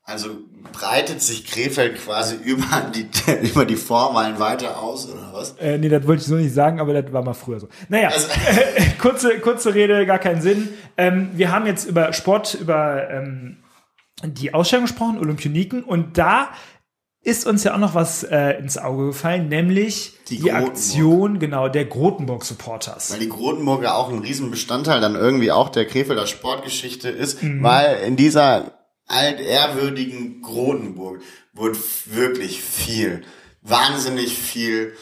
Also 0.04 0.40
breitet 0.74 1.22
sich 1.22 1.46
Krefeld 1.46 2.00
quasi 2.00 2.36
über 2.44 2.92
die, 2.94 3.08
über 3.48 3.66
die 3.66 3.76
Vorwahlen 3.76 4.40
weiter 4.40 4.80
aus, 4.80 5.08
oder 5.08 5.32
was? 5.34 5.52
Äh, 5.60 5.78
nee, 5.78 5.88
das 5.90 6.06
wollte 6.08 6.22
ich 6.22 6.28
so 6.28 6.36
nicht 6.36 6.54
sagen, 6.54 6.80
aber 6.80 7.00
das 7.00 7.14
war 7.14 7.22
mal 7.24 7.34
früher 7.36 7.60
so. 7.60 7.70
Naja, 7.90 8.10
Also- 8.10 8.28
kurze, 9.00 9.40
kurze 9.40 9.74
Rede, 9.76 10.06
gar 10.06 10.20
keinen 10.20 10.42
Sinn. 10.42 10.70
Ähm, 10.98 11.30
wir 11.36 11.52
haben 11.52 11.66
jetzt 11.68 11.86
über 11.86 12.12
Sport, 12.14 12.56
über 12.56 13.08
ähm, 13.10 13.58
die 14.26 14.54
Ausstellung 14.54 14.86
gesprochen, 14.86 15.20
Olympioniken, 15.20 15.84
und 15.84 16.18
da 16.18 16.50
ist 17.22 17.46
uns 17.46 17.64
ja 17.64 17.74
auch 17.74 17.80
noch 17.80 17.96
was 17.96 18.24
äh, 18.24 18.52
ins 18.60 18.78
Auge 18.78 19.08
gefallen, 19.08 19.50
nämlich 19.50 20.14
Die 20.30 20.38
die, 20.38 20.42
Grotenburg. 20.44 20.70
Aktion, 20.70 21.40
genau, 21.40 21.68
der 21.68 21.86
Grotenburg 21.86 22.46
Supporters. 22.46 23.12
Weil 23.12 23.20
die 23.20 23.30
Grotenburger 23.30 23.96
auch 23.96 24.10
ein 24.10 24.20
Riesenbestandteil 24.20 25.02
dann 25.02 25.16
irgendwie 25.16 25.52
auch 25.52 25.70
der 25.70 25.86
Krefelder 25.86 26.28
Sportgeschichte 26.28 27.10
ist, 27.10 27.44
Mhm. 27.44 27.62
weil 27.64 28.00
in 28.08 28.16
dieser 28.16 28.72
altehrwürdigen 29.08 30.42
Grotenburg 30.42 31.22
wurde 31.54 31.78
wirklich 32.06 32.62
viel, 32.62 33.24
wahnsinnig 33.62 34.34
viel 34.38 34.94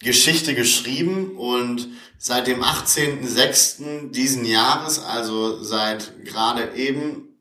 Geschichte 0.00 0.54
geschrieben 0.54 1.36
und 1.36 1.88
seit 2.18 2.46
dem 2.46 2.62
18.06. 2.62 4.10
diesen 4.12 4.44
Jahres, 4.44 4.98
also 5.04 5.62
seit 5.62 6.24
gerade 6.24 6.74
eben, 6.74 7.40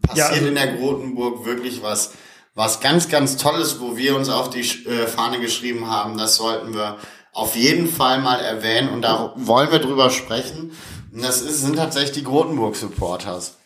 passiert 0.00 0.16
Ja, 0.28 0.34
also- 0.34 0.46
in 0.46 0.54
der 0.54 0.76
Grotenburg 0.76 1.44
wirklich 1.44 1.82
was, 1.82 2.12
was 2.54 2.80
ganz, 2.80 3.08
ganz 3.08 3.36
Tolles, 3.36 3.80
wo 3.80 3.96
wir 3.96 4.16
uns 4.16 4.28
auf 4.28 4.50
die 4.50 4.60
äh, 4.60 5.06
Fahne 5.06 5.40
geschrieben 5.40 5.90
haben. 5.90 6.18
Das 6.18 6.36
sollten 6.36 6.74
wir 6.74 6.96
auf 7.32 7.56
jeden 7.56 7.88
Fall 7.88 8.20
mal 8.20 8.40
erwähnen 8.40 8.90
und 8.90 9.02
da 9.02 9.32
wollen 9.36 9.70
wir 9.72 9.78
drüber 9.78 10.10
sprechen. 10.10 10.72
Und 11.12 11.24
das 11.24 11.40
ist, 11.40 11.62
sind 11.62 11.76
tatsächlich 11.76 12.12
die 12.12 12.24
Grotenburg-Supporters. 12.24 13.58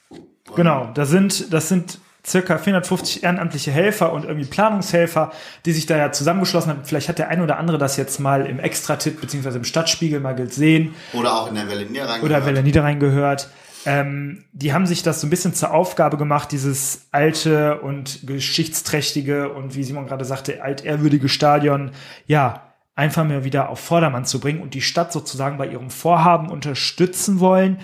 Genau, 0.54 0.90
das 0.94 1.10
sind, 1.10 1.52
das 1.52 1.68
sind 1.68 1.98
circa 2.24 2.58
450 2.58 3.22
ehrenamtliche 3.22 3.70
Helfer 3.70 4.12
und 4.12 4.24
irgendwie 4.24 4.46
Planungshelfer, 4.46 5.32
die 5.64 5.72
sich 5.72 5.86
da 5.86 5.96
ja 5.96 6.12
zusammengeschlossen 6.12 6.70
haben. 6.70 6.84
Vielleicht 6.84 7.08
hat 7.08 7.18
der 7.18 7.28
ein 7.28 7.40
oder 7.40 7.58
andere 7.58 7.78
das 7.78 7.96
jetzt 7.96 8.18
mal 8.20 8.46
im 8.46 8.58
Extra-Tipp 8.58 9.20
beziehungsweise 9.20 9.58
im 9.58 9.64
Stadtspiegel 9.64 10.20
mal 10.20 10.34
gesehen 10.34 10.94
Oder 11.12 11.36
auch 11.36 11.48
in 11.48 11.54
der 11.54 11.68
Welle 11.68 11.86
Niederrhein. 11.86 12.20
oder 12.20 12.28
gehört. 12.40 12.46
Welle 12.46 12.62
Niederrhein 12.62 13.00
gehört. 13.00 13.48
Ähm, 13.86 14.44
die 14.52 14.72
haben 14.72 14.84
sich 14.84 15.04
das 15.04 15.20
so 15.20 15.26
ein 15.26 15.30
bisschen 15.30 15.54
zur 15.54 15.72
Aufgabe 15.72 16.16
gemacht, 16.16 16.50
dieses 16.50 17.06
alte 17.12 17.80
und 17.80 18.26
geschichtsträchtige 18.26 19.50
und 19.52 19.76
wie 19.76 19.84
Simon 19.84 20.06
gerade 20.06 20.24
sagte, 20.24 20.62
altehrwürdige 20.62 21.28
Stadion, 21.28 21.92
ja, 22.26 22.74
einfach 22.96 23.24
mal 23.24 23.44
wieder 23.44 23.68
auf 23.68 23.78
Vordermann 23.78 24.24
zu 24.24 24.40
bringen 24.40 24.60
und 24.60 24.74
die 24.74 24.82
Stadt 24.82 25.12
sozusagen 25.12 25.56
bei 25.56 25.68
ihrem 25.68 25.90
Vorhaben 25.90 26.50
unterstützen 26.50 27.38
wollen, 27.38 27.78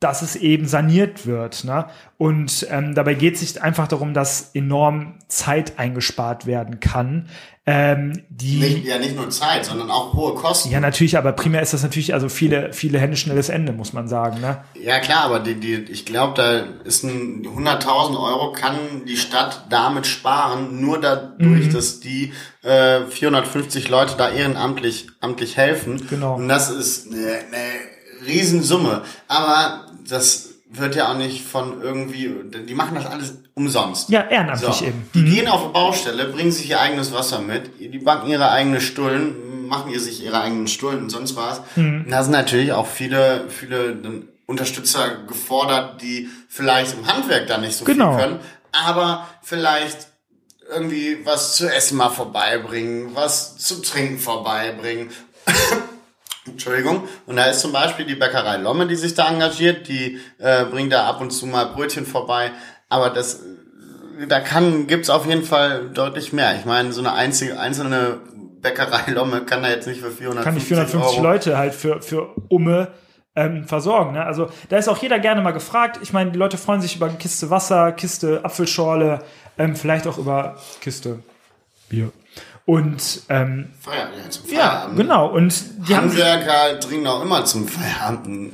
dass 0.00 0.22
es 0.22 0.36
eben 0.36 0.66
saniert 0.66 1.26
wird. 1.26 1.64
Ne? 1.64 1.86
Und 2.18 2.66
ähm, 2.70 2.94
dabei 2.94 3.14
geht 3.14 3.34
es 3.34 3.40
sich 3.40 3.60
einfach 3.62 3.88
darum, 3.88 4.14
dass 4.14 4.50
enorm 4.54 5.14
Zeit 5.28 5.78
eingespart 5.78 6.46
werden 6.46 6.78
kann. 6.80 7.28
Ähm, 7.66 8.22
die 8.30 8.60
Nicht, 8.60 8.84
ja, 8.86 8.98
nicht 8.98 9.14
nur 9.16 9.28
Zeit, 9.28 9.64
sondern 9.66 9.90
auch 9.90 10.14
hohe 10.14 10.34
Kosten. 10.34 10.70
ja, 10.70 10.80
natürlich, 10.80 11.18
aber 11.18 11.32
primär 11.32 11.60
ist 11.60 11.74
das 11.74 11.82
natürlich, 11.82 12.14
also 12.14 12.28
viele, 12.30 12.72
viele 12.72 12.98
Hände, 12.98 13.16
schnelles 13.16 13.50
Ende, 13.50 13.72
muss 13.72 13.92
man 13.92 14.08
sagen. 14.08 14.40
Ne? 14.40 14.58
Ja 14.82 15.00
klar, 15.00 15.24
aber 15.24 15.40
die, 15.40 15.56
die, 15.56 15.74
ich 15.90 16.06
glaube, 16.06 16.32
da 16.34 16.60
ist 16.84 17.02
ein 17.04 17.44
100.000 17.44 18.18
Euro 18.18 18.52
kann 18.52 18.76
die 19.06 19.16
Stadt 19.18 19.66
damit 19.68 20.06
sparen, 20.06 20.80
nur 20.80 21.00
dadurch, 21.00 21.66
Mhm. 21.66 21.72
dass 21.72 22.00
die 22.00 22.32
äh, 22.62 23.00
450 23.10 23.88
Leute 23.90 24.14
da 24.16 24.30
ehrenamtlich 24.30 25.08
amtlich 25.20 25.56
helfen. 25.58 26.00
Genau. 26.08 26.36
Und 26.36 26.48
das 26.48 26.70
ist 26.70 27.12
eine, 27.12 27.18
eine 27.18 28.26
Riesensumme. 28.26 29.02
Aber 29.28 29.86
das 30.08 30.50
wird 30.70 30.96
ja 30.96 31.10
auch 31.10 31.16
nicht 31.16 31.44
von 31.46 31.80
irgendwie, 31.80 32.30
die 32.68 32.74
machen 32.74 32.94
das 32.94 33.06
alles 33.06 33.34
umsonst. 33.54 34.10
Ja, 34.10 34.22
ehrenamtlich 34.28 34.74
So, 34.74 34.84
eben. 34.84 35.08
Die 35.14 35.24
gehen 35.24 35.48
auf 35.48 35.62
eine 35.64 35.72
Baustelle, 35.72 36.26
bringen 36.26 36.52
sich 36.52 36.68
ihr 36.70 36.80
eigenes 36.80 37.12
Wasser 37.12 37.40
mit, 37.40 37.80
die 37.80 37.98
backen 37.98 38.28
ihre 38.28 38.50
eigenen 38.50 38.80
Stullen, 38.80 39.66
machen 39.66 39.90
ihr 39.90 40.00
sich 40.00 40.22
ihre 40.22 40.40
eigenen 40.40 40.68
Stullen 40.68 41.04
und 41.04 41.10
sonst 41.10 41.36
was. 41.36 41.62
Mhm. 41.76 42.04
Und 42.04 42.10
da 42.10 42.22
sind 42.22 42.32
natürlich 42.32 42.72
auch 42.72 42.86
viele, 42.86 43.44
viele 43.48 43.96
Unterstützer 44.46 45.22
gefordert, 45.26 46.02
die 46.02 46.28
vielleicht 46.48 46.94
im 46.94 47.06
Handwerk 47.06 47.46
da 47.46 47.58
nicht 47.58 47.74
so 47.76 47.84
Genau. 47.84 48.12
viel 48.16 48.24
können, 48.24 48.40
aber 48.72 49.26
vielleicht 49.42 50.08
irgendwie 50.70 51.18
was 51.24 51.56
zu 51.56 51.66
essen 51.74 51.96
mal 51.96 52.10
vorbeibringen, 52.10 53.14
was 53.14 53.56
zu 53.56 53.80
trinken 53.80 54.18
vorbeibringen. 54.18 55.08
Entschuldigung. 56.52 57.08
Und 57.26 57.36
da 57.36 57.44
ist 57.46 57.60
zum 57.60 57.72
Beispiel 57.72 58.04
die 58.04 58.14
Bäckerei 58.14 58.56
Lomme, 58.56 58.86
die 58.86 58.96
sich 58.96 59.14
da 59.14 59.28
engagiert, 59.28 59.88
die 59.88 60.18
äh, 60.38 60.64
bringt 60.64 60.92
da 60.92 61.06
ab 61.06 61.20
und 61.20 61.30
zu 61.30 61.46
mal 61.46 61.66
Brötchen 61.66 62.06
vorbei. 62.06 62.50
Aber 62.88 63.10
das, 63.10 63.40
da 64.28 64.40
kann, 64.40 64.86
gibt's 64.86 65.10
auf 65.10 65.26
jeden 65.26 65.44
Fall 65.44 65.90
deutlich 65.92 66.32
mehr. 66.32 66.56
Ich 66.56 66.64
meine, 66.64 66.92
so 66.92 67.00
eine 67.00 67.12
einzige, 67.12 67.58
einzelne 67.58 68.20
Bäckerei 68.60 69.10
Lomme 69.12 69.42
kann 69.42 69.62
da 69.62 69.70
jetzt 69.70 69.86
nicht 69.86 70.00
für 70.00 70.10
450 70.10 70.44
Kann 70.44 70.56
ich 70.56 70.64
450 70.64 71.18
Euro. 71.18 71.22
Leute 71.22 71.58
halt 71.58 71.74
für, 71.74 72.02
für 72.02 72.34
Umme 72.48 72.88
ähm, 73.36 73.64
versorgen. 73.66 74.12
Ne? 74.12 74.24
Also 74.24 74.48
da 74.68 74.78
ist 74.78 74.88
auch 74.88 74.98
jeder 74.98 75.18
gerne 75.18 75.40
mal 75.40 75.52
gefragt. 75.52 76.00
Ich 76.02 76.12
meine, 76.12 76.32
die 76.32 76.38
Leute 76.38 76.58
freuen 76.58 76.80
sich 76.80 76.96
über 76.96 77.06
eine 77.06 77.18
Kiste 77.18 77.50
Wasser, 77.50 77.92
Kiste 77.92 78.44
Apfelschorle, 78.44 79.20
ähm, 79.58 79.76
vielleicht 79.76 80.06
auch 80.06 80.18
über 80.18 80.56
Kiste 80.80 81.20
Bier. 81.88 82.10
Und 82.68 83.22
ähm, 83.30 83.70
Feier, 83.80 84.10
ja, 84.14 84.28
zum 84.28 84.50
ja, 84.50 84.58
Feierabend. 84.58 84.98
genau. 84.98 85.28
Und 85.28 85.88
die 85.88 85.96
Handwerker 85.96 86.78
trinken 86.78 87.06
auch 87.06 87.22
immer 87.22 87.42
zum 87.46 87.66
Feierabend 87.66 88.52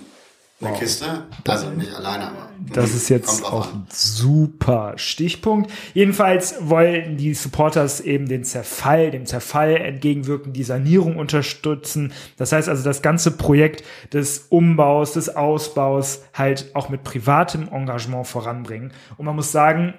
eine 0.61 0.79
Kiste. 0.79 1.25
Also 1.49 1.71
nicht 1.71 1.93
alleine, 1.93 2.29
aber. 2.29 2.49
Das 2.73 2.95
ist 2.95 3.09
jetzt 3.09 3.45
auch 3.45 3.73
an. 3.73 3.73
ein 3.73 3.87
super 3.91 4.93
Stichpunkt. 4.99 5.73
Jedenfalls 5.95 6.55
wollen 6.61 7.17
die 7.17 7.35
Supporters 7.35 8.01
eben 8.03 8.29
den 8.29 8.45
Zerfall, 8.45 9.11
dem 9.11 9.27
Zerfall 9.27 9.79
entgegenwirken, 9.79 10.53
die 10.53 10.63
Sanierung 10.63 11.17
unterstützen. 11.17 12.13
Das 12.37 12.53
heißt 12.53 12.69
also, 12.69 12.85
das 12.85 13.03
ganze 13.03 13.33
Projekt 13.33 13.83
des 14.13 14.47
Umbaus, 14.49 15.15
des 15.15 15.35
Ausbaus 15.35 16.23
halt 16.35 16.71
auch 16.75 16.89
mit 16.89 17.03
privatem 17.03 17.67
Engagement 17.67 18.29
voranbringen. 18.29 18.93
Und 19.17 19.27
man 19.27 19.35
muss 19.35 19.51
sagen, 19.51 19.95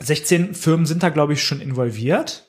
16 0.00 0.56
Firmen 0.56 0.84
sind 0.84 1.04
da, 1.04 1.10
glaube 1.10 1.34
ich, 1.34 1.44
schon 1.44 1.60
involviert. 1.60 2.45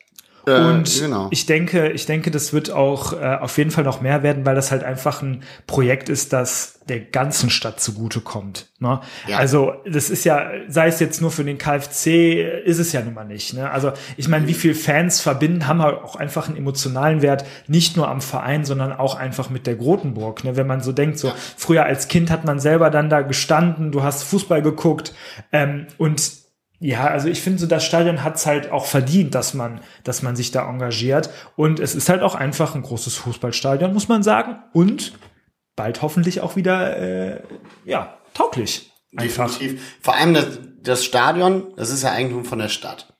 Äh, 0.47 0.61
und 0.61 0.99
genau. 0.99 1.27
ich 1.29 1.45
denke, 1.45 1.89
ich 1.89 2.05
denke, 2.05 2.31
das 2.31 2.53
wird 2.53 2.71
auch 2.71 3.13
äh, 3.13 3.37
auf 3.39 3.57
jeden 3.57 3.69
Fall 3.69 3.83
noch 3.83 4.01
mehr 4.01 4.23
werden, 4.23 4.45
weil 4.45 4.55
das 4.55 4.71
halt 4.71 4.83
einfach 4.83 5.21
ein 5.21 5.43
Projekt 5.67 6.07
ist, 6.09 6.31
das 6.31 6.79
der 6.87 7.01
ganzen 7.01 7.49
Stadt 7.49 7.81
zugutekommt. 7.81 8.67
Ne? 8.79 9.01
Ja. 9.27 9.37
Also 9.37 9.73
das 9.85 10.09
ist 10.09 10.23
ja, 10.23 10.49
sei 10.69 10.87
es 10.87 11.01
jetzt 11.01 11.21
nur 11.21 11.31
für 11.31 11.43
den 11.43 11.57
KfC, 11.57 12.41
ist 12.63 12.79
es 12.79 12.93
ja 12.93 13.01
nun 13.01 13.13
mal 13.13 13.25
nicht. 13.25 13.53
Ne? 13.53 13.69
Also 13.69 13.91
ich 14.15 14.29
meine, 14.29 14.47
wie 14.47 14.53
viel 14.53 14.73
Fans 14.73 15.19
verbinden, 15.19 15.67
haben 15.67 15.81
halt 15.81 16.01
auch 16.01 16.15
einfach 16.15 16.47
einen 16.47 16.55
emotionalen 16.55 17.21
Wert, 17.21 17.43
nicht 17.67 17.97
nur 17.97 18.07
am 18.07 18.21
Verein, 18.21 18.63
sondern 18.63 18.93
auch 18.93 19.15
einfach 19.15 19.49
mit 19.49 19.67
der 19.67 19.75
Grotenburg. 19.75 20.45
Ne? 20.45 20.55
Wenn 20.55 20.67
man 20.67 20.79
so 20.79 20.93
denkt, 20.93 21.19
so 21.19 21.33
früher 21.57 21.83
als 21.83 22.07
Kind 22.07 22.31
hat 22.31 22.45
man 22.45 22.59
selber 22.59 22.89
dann 22.89 23.09
da 23.09 23.21
gestanden, 23.21 23.91
du 23.91 24.03
hast 24.03 24.23
Fußball 24.23 24.61
geguckt 24.61 25.13
ähm, 25.51 25.87
und 25.97 26.46
ja, 26.79 27.07
also 27.07 27.27
ich 27.27 27.41
finde 27.41 27.59
so, 27.59 27.65
das 27.65 27.83
Stadion 27.83 28.23
hat's 28.23 28.45
halt 28.45 28.71
auch 28.71 28.85
verdient, 28.85 29.33
dass 29.33 29.53
man, 29.53 29.81
dass 30.03 30.21
man 30.21 30.35
sich 30.35 30.51
da 30.51 30.69
engagiert. 30.69 31.29
Und 31.55 31.79
es 31.79 31.95
ist 31.95 32.09
halt 32.09 32.21
auch 32.21 32.35
einfach 32.35 32.75
ein 32.75 32.83
großes 32.83 33.15
Fußballstadion, 33.15 33.93
muss 33.93 34.07
man 34.07 34.21
sagen. 34.21 34.59
Und 34.73 35.13
bald 35.75 36.01
hoffentlich 36.01 36.41
auch 36.41 36.55
wieder, 36.55 36.97
äh, 36.97 37.41
ja, 37.83 38.17
tauglich. 38.33 38.91
Einfach. 39.15 39.51
Definitiv. 39.51 39.97
Vor 40.01 40.15
allem 40.15 40.33
das, 40.35 40.59
das 40.81 41.05
Stadion, 41.05 41.73
das 41.77 41.89
ist 41.89 42.03
ja 42.03 42.11
Eigentum 42.11 42.45
von 42.45 42.59
der 42.59 42.69
Stadt. 42.69 43.17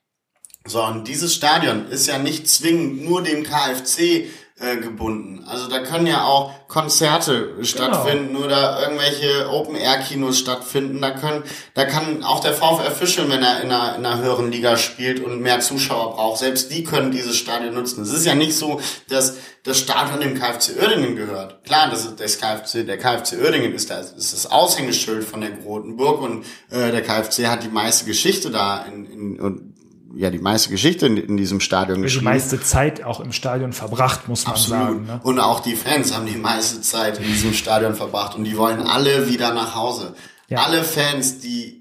So, 0.66 0.84
und 0.84 1.08
dieses 1.08 1.34
Stadion 1.34 1.88
ist 1.88 2.08
ja 2.08 2.20
nicht 2.20 2.48
zwingend 2.48 3.04
nur 3.04 3.24
dem 3.24 3.44
KfC 3.44 4.28
äh, 4.60 4.78
gebunden. 4.78 5.44
Also 5.48 5.68
da 5.68 5.80
können 5.80 6.08
ja 6.08 6.24
auch 6.24 6.52
Konzerte 6.68 7.50
genau. 7.54 7.64
stattfinden 7.64 8.36
oder 8.36 8.82
irgendwelche 8.82 9.50
Open-Air-Kinos 9.50 10.40
stattfinden. 10.40 11.00
Da 11.00 11.12
können, 11.12 11.44
da 11.76 11.86
kann 11.86 12.24
auch 12.24 12.40
der 12.40 12.54
VfR 12.54 12.90
Fischl, 12.90 13.30
wenn 13.30 13.44
er 13.44 13.62
in 13.62 13.72
einer, 13.72 13.96
in 13.96 14.06
einer 14.06 14.20
höheren 14.20 14.52
Liga 14.52 14.78
spielt 14.78 15.24
und 15.24 15.42
mehr 15.42 15.60
Zuschauer 15.60 16.16
braucht, 16.16 16.40
selbst 16.40 16.72
die 16.72 16.84
können 16.84 17.12
dieses 17.12 17.38
Stadion 17.38 17.76
nutzen. 17.76 18.02
Es 18.02 18.12
ist 18.12 18.26
ja 18.26 18.34
nicht 18.34 18.56
so, 18.56 18.82
dass 19.10 19.36
das 19.62 19.78
Stadion 19.78 20.22
dem 20.22 20.34
KfC 20.34 20.74
Uerdingen 20.82 21.16
gehört. 21.16 21.64
Klar, 21.64 21.90
das 21.92 22.06
ist 22.06 22.20
das 22.20 22.40
KfC, 22.40 22.84
der 22.84 22.98
KfC 22.98 23.38
Uerdingen 23.38 23.74
ist, 23.74 23.92
das, 23.92 24.12
ist 24.14 24.34
das 24.34 24.50
Aushängeschild 24.50 25.24
von 25.24 25.42
der 25.42 25.52
Grotenburg 25.52 26.22
und 26.22 26.46
äh, 26.72 26.92
der 26.92 27.04
KfC 27.04 27.48
hat 27.48 27.64
die 27.64 27.70
meiste 27.70 28.06
Geschichte 28.06 28.50
da 28.50 28.86
in, 28.86 29.06
in, 29.06 29.74
ja 30.16 30.30
die 30.30 30.40
meiste 30.40 30.70
Geschichte 30.70 31.06
in, 31.06 31.18
in 31.18 31.38
diesem 31.38 31.60
Stadion 31.60 32.02
geschrieben. 32.02 32.26
Die 32.26 32.32
meiste 32.32 32.62
Zeit 32.62 33.04
auch 33.04 33.20
im 33.20 33.32
Stadion 33.32 33.74
verbracht, 33.74 34.28
muss 34.28 34.46
man 34.46 34.54
Absolut. 34.54 34.80
sagen. 34.80 35.06
Ne? 35.06 35.20
Und 35.24 35.40
auch 35.40 35.60
die 35.60 35.76
Fans 35.76 36.16
haben 36.16 36.26
die 36.26 36.38
meiste 36.38 36.82
Zeit 36.82 37.20
in 37.20 37.26
diesem 37.26 37.54
Stadion 37.54 37.96
verbracht 37.96 38.36
und 38.36 38.44
die 38.44 38.58
wollen 38.58 38.82
alle 38.82 39.30
wieder 39.30 39.54
nach 39.54 39.76
Hause. 39.76 40.16
Ja. 40.50 40.64
Alle 40.64 40.84
Fans, 40.84 41.40
die 41.40 41.78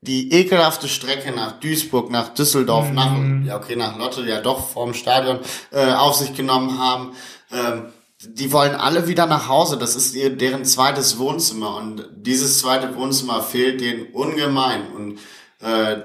die 0.00 0.32
ekelhafte 0.32 0.88
Strecke 0.88 1.30
nach 1.30 1.60
Duisburg, 1.60 2.10
nach 2.10 2.34
Düsseldorf, 2.34 2.88
mhm. 2.88 2.94
nach 2.94 3.46
ja 3.46 3.56
okay 3.56 3.76
nach 3.76 3.96
Lotte 3.98 4.22
ja 4.22 4.40
doch 4.40 4.70
vorm 4.70 4.94
Stadion 4.94 5.38
äh, 5.70 5.92
auf 5.92 6.16
sich 6.16 6.34
genommen 6.34 6.78
haben. 6.78 7.12
Ähm, 7.52 7.92
die 8.24 8.52
wollen 8.52 8.74
alle 8.74 9.08
wieder 9.08 9.26
nach 9.26 9.48
Hause. 9.48 9.78
Das 9.78 9.96
ist 9.96 10.14
ihr, 10.14 10.36
deren 10.36 10.64
zweites 10.64 11.18
Wohnzimmer 11.18 11.76
und 11.76 12.08
dieses 12.16 12.58
zweite 12.58 12.94
Wohnzimmer 12.96 13.42
fehlt 13.42 13.80
denen 13.80 14.06
ungemein 14.12 14.92
und 14.92 15.18
äh, 15.60 16.02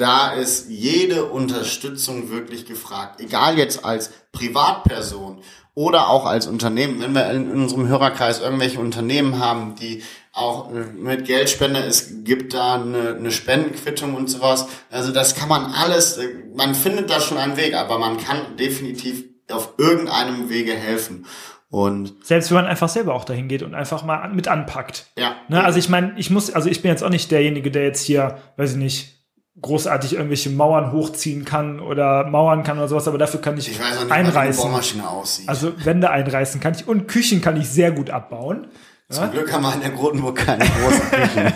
da 0.00 0.32
ist 0.32 0.70
jede 0.70 1.26
Unterstützung 1.26 2.30
wirklich 2.30 2.66
gefragt. 2.66 3.20
Egal 3.20 3.58
jetzt 3.58 3.84
als 3.84 4.10
Privatperson 4.32 5.42
oder 5.74 6.08
auch 6.08 6.26
als 6.26 6.46
Unternehmen. 6.46 7.00
Wenn 7.00 7.12
wir 7.14 7.30
in 7.30 7.50
unserem 7.50 7.88
Hörerkreis 7.88 8.40
irgendwelche 8.40 8.80
Unternehmen 8.80 9.38
haben, 9.38 9.74
die 9.76 10.02
auch 10.32 10.72
äh, 10.72 10.84
mit 10.92 11.26
Geldspende, 11.26 11.80
es 11.80 12.24
gibt 12.24 12.54
da 12.54 12.74
eine, 12.74 13.16
eine 13.16 13.30
Spendenquittung 13.30 14.14
und 14.14 14.28
sowas. 14.28 14.68
Also 14.90 15.12
das 15.12 15.34
kann 15.34 15.48
man 15.48 15.66
alles, 15.72 16.16
äh, 16.16 16.28
man 16.54 16.74
findet 16.74 17.10
da 17.10 17.20
schon 17.20 17.38
einen 17.38 17.56
Weg, 17.56 17.74
aber 17.74 17.98
man 17.98 18.16
kann 18.16 18.56
definitiv 18.56 19.24
auf 19.50 19.74
irgendeinem 19.78 20.48
Wege 20.48 20.72
helfen. 20.72 21.26
Und 21.68 22.14
selbst 22.24 22.50
wenn 22.50 22.56
man 22.56 22.66
einfach 22.66 22.88
selber 22.88 23.14
auch 23.14 23.24
dahin 23.24 23.48
geht 23.48 23.62
und 23.62 23.74
einfach 23.74 24.02
mal 24.02 24.28
mit 24.32 24.48
anpackt. 24.48 25.06
Ja. 25.16 25.36
Ne, 25.48 25.62
also 25.62 25.78
ich 25.78 25.88
meine, 25.88 26.14
ich 26.16 26.30
muss, 26.30 26.52
also 26.52 26.68
ich 26.68 26.82
bin 26.82 26.90
jetzt 26.90 27.04
auch 27.04 27.10
nicht 27.10 27.30
derjenige, 27.30 27.70
der 27.70 27.84
jetzt 27.84 28.04
hier, 28.04 28.38
weiß 28.56 28.72
ich 28.72 28.76
nicht, 28.76 29.19
großartig 29.60 30.14
irgendwelche 30.14 30.50
Mauern 30.50 30.92
hochziehen 30.92 31.44
kann 31.44 31.80
oder 31.80 32.24
Mauern 32.24 32.62
kann 32.62 32.78
oder 32.78 32.88
sowas, 32.88 33.08
aber 33.08 33.18
dafür 33.18 33.40
kann 33.40 33.58
ich, 33.58 33.70
ich 33.70 33.80
weiß 33.80 34.04
nicht, 34.04 34.12
einreißen. 34.12 35.00
aussieht. 35.00 35.48
Also 35.48 35.72
Wände 35.84 36.10
einreißen 36.10 36.60
kann 36.60 36.74
ich 36.74 36.86
und 36.86 37.08
Küchen 37.08 37.40
kann 37.40 37.56
ich 37.60 37.68
sehr 37.68 37.90
gut 37.90 38.10
abbauen. 38.10 38.68
Zum 39.08 39.24
ja? 39.24 39.30
Glück 39.30 39.52
haben 39.52 39.62
wir 39.62 39.74
in 39.74 39.80
der 39.80 39.90
Grotenburg 39.90 40.36
keine 40.36 40.64
großen 40.64 41.10
Küchen. 41.10 41.52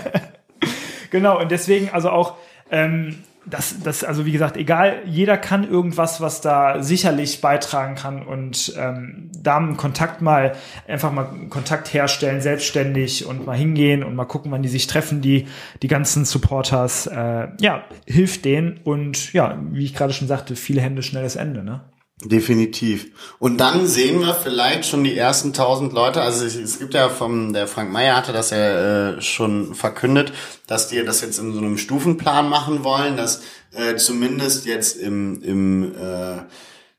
genau, 1.11 1.41
und 1.41 1.51
deswegen 1.51 1.91
also 1.91 2.11
auch 2.11 2.35
ähm, 2.71 3.23
das, 3.47 3.81
das, 3.83 4.05
also 4.05 4.27
wie 4.27 4.33
gesagt, 4.33 4.57
egal, 4.57 5.03
jeder 5.05 5.37
kann 5.37 5.69
irgendwas, 5.69 6.21
was 6.21 6.41
da 6.41 6.83
sicherlich 6.83 7.41
beitragen 7.41 7.95
kann 7.95 8.23
und 8.23 8.75
ähm, 8.79 9.31
da 9.39 9.59
einen 9.59 9.77
Kontakt 9.77 10.23
mal, 10.23 10.53
einfach 10.89 11.13
mal 11.13 11.29
Kontakt 11.51 11.93
herstellen, 11.93 12.41
selbstständig 12.41 13.27
und 13.27 13.47
mal 13.47 13.57
hingehen 13.57 14.03
und 14.03 14.15
mal 14.15 14.25
gucken, 14.25 14.51
wann 14.51 14.63
die 14.63 14.69
sich 14.69 14.87
treffen, 14.87 15.21
die, 15.21 15.47
die 15.83 15.89
ganzen 15.89 16.25
Supporters, 16.25 17.07
äh, 17.07 17.49
ja, 17.61 17.85
hilft 18.07 18.45
denen 18.45 18.81
und 18.85 19.33
ja, 19.33 19.59
wie 19.71 19.85
ich 19.85 19.95
gerade 19.95 20.13
schon 20.13 20.29
sagte, 20.29 20.57
viele 20.57 20.81
Hände, 20.81 21.03
schnelles 21.03 21.37
Ende, 21.37 21.63
ne? 21.63 21.83
Definitiv. 22.25 23.09
Und 23.39 23.59
dann 23.59 23.87
sehen 23.87 24.21
wir 24.21 24.35
vielleicht 24.35 24.87
schon 24.87 25.05
die 25.05 25.17
ersten 25.17 25.53
tausend 25.53 25.93
Leute. 25.93 26.23
Also 26.23 26.47
es, 26.47 26.79
gibt 26.79 26.95
ja 26.95 27.11
vom, 27.11 27.53
der 27.53 27.67
Frank 27.69 27.93
Meyer 27.93 28.17
hatte 28.17 28.33
das 28.33 28.49
ja 28.49 29.11
äh, 29.17 29.21
schon 29.21 29.75
verkündet, 29.75 30.33
dass 30.67 30.89
die 30.89 31.05
das 31.05 31.21
jetzt 31.21 31.39
in 31.39 31.53
so 31.53 31.59
einem 31.59 31.77
Stufenplan 31.77 32.49
machen 32.49 32.83
wollen, 32.83 33.19
dass 33.19 33.43
äh, 33.75 33.97
zumindest 33.97 34.65
jetzt 34.65 34.97
im, 34.97 35.43
im 35.43 35.95
äh, 35.95 36.43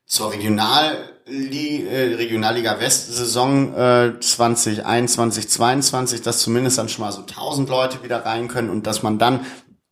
zur 0.06 0.32
Regional 0.32 0.96
äh, 1.28 2.14
Regionalliga 2.14 2.78
West 2.78 3.12
Saison 3.12 3.74
äh, 3.74 4.20
2021 4.20 5.48
22, 5.48 6.22
dass 6.22 6.38
zumindest 6.38 6.78
dann 6.78 6.88
schon 6.88 7.04
mal 7.04 7.10
so 7.10 7.22
1000 7.22 7.68
Leute 7.68 8.04
wieder 8.04 8.24
rein 8.24 8.46
können 8.46 8.70
und 8.70 8.86
dass 8.86 9.02
man 9.02 9.18
dann 9.18 9.44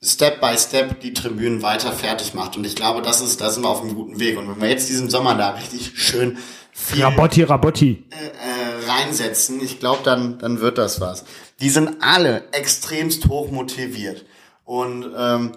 Step 0.05 0.40
by 0.40 0.57
Step 0.59 1.01
die 1.01 1.14
Tribünen 1.14 1.62
weiter 1.62 1.93
fertig 1.93 2.35
macht. 2.35 2.57
Und 2.57 2.67
ich 2.67 2.77
glaube, 2.77 3.01
das 3.03 3.21
ist, 3.21 3.40
da 3.40 3.51
sind 3.51 3.62
wir 3.62 3.71
auf 3.71 3.81
einem 3.81 3.95
guten 3.95 4.21
Weg. 4.21 4.38
Und 4.38 4.49
wenn 4.49 4.61
wir 4.61 4.69
jetzt 4.69 4.88
diesen 4.88 5.09
Sommer 5.09 5.35
da 5.35 5.51
richtig 5.51 5.93
schön 5.97 6.38
viel 6.73 7.03
Rabotti, 7.03 7.45
Rabotti. 7.45 8.05
Äh, 8.11 8.27
äh, 8.27 8.90
reinsetzen, 8.90 9.62
ich 9.62 9.81
glaube, 9.81 10.01
dann, 10.05 10.38
dann 10.38 10.61
wird 10.61 10.77
das 10.77 11.01
was. 11.01 11.25
Die 11.61 11.71
sind 11.71 11.97
alle 12.01 12.45
extremst 12.53 13.29
hoch 13.29 13.51
motiviert. 13.51 14.27
Und 14.64 15.07
ähm, 15.17 15.53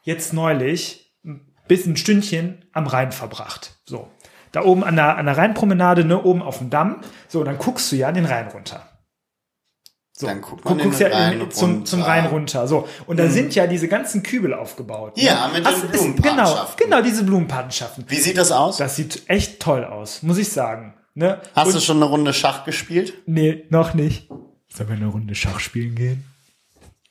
jetzt 0.03 0.33
neulich 0.33 1.13
ein 1.25 1.41
bisschen 1.67 1.95
ein 1.95 1.97
Stündchen 1.97 2.65
am 2.73 2.87
Rhein 2.87 3.11
verbracht. 3.13 3.73
So. 3.87 4.09
Da 4.55 4.63
oben 4.63 4.85
an 4.85 4.97
der, 4.97 5.17
an 5.17 5.27
der 5.27 5.37
Rheinpromenade, 5.37 6.05
ne, 6.05 6.23
oben 6.23 6.41
auf 6.43 6.59
dem 6.59 6.71
Damm. 6.71 7.01
So, 7.29 7.43
dann 7.45 7.59
guckst 7.59 7.91
du 7.91 7.97
ja 7.97 8.13
den 8.13 8.25
Rhein 8.25 8.49
runter. 8.49 8.89
So, 10.17 10.29
Dann 10.29 10.41
guckt 10.43 10.65
man 10.65 10.79
du 10.79 10.85
guckst 10.85 11.01
den 11.01 11.11
ja 11.11 11.19
Rhein 11.19 11.41
in, 11.41 11.51
zum, 11.51 11.85
zum 11.85 11.99
runter. 12.01 12.13
Rhein 12.13 12.27
runter. 12.27 12.69
So. 12.69 12.89
Und 13.07 13.19
da 13.19 13.29
sind 13.29 13.53
ja 13.57 13.67
diese 13.67 13.89
ganzen 13.89 14.23
Kübel 14.23 14.55
aufgebaut. 14.55 15.17
ne? 15.17 15.25
Ja, 15.25 15.49
mit 15.49 15.59
den 15.59 15.67
Hast- 15.67 15.83
ist- 15.83 15.91
Blumenpatenschaften. 15.91 16.77
Genau, 16.85 16.97
genau, 16.99 17.03
diese 17.03 17.25
Blumenpatenschaften. 17.25 18.05
Wie 18.07 18.15
sieht 18.21 18.39
das 18.39 18.53
aus? 18.53 18.77
Das 18.77 18.95
sieht 18.95 19.25
echt 19.29 19.59
toll 19.59 19.85
aus, 19.85 20.23
muss 20.23 20.39
ich 20.39 20.51
sagen. 20.51 20.95
Ne? 21.15 21.41
Hast 21.57 21.67
Und- 21.69 21.75
du 21.75 21.81
schon 21.81 21.97
eine 21.97 22.05
Runde 22.05 22.33
Schach 22.33 22.65
gespielt? 22.65 23.15
Nee, 23.27 23.65
noch 23.71 23.95
nicht. 23.95 24.29
Sollen 24.69 24.89
wir 24.89 24.95
eine 24.97 25.07
Runde 25.07 25.35
Schach 25.35 25.59
spielen 25.59 25.97
gehen? 25.97 26.25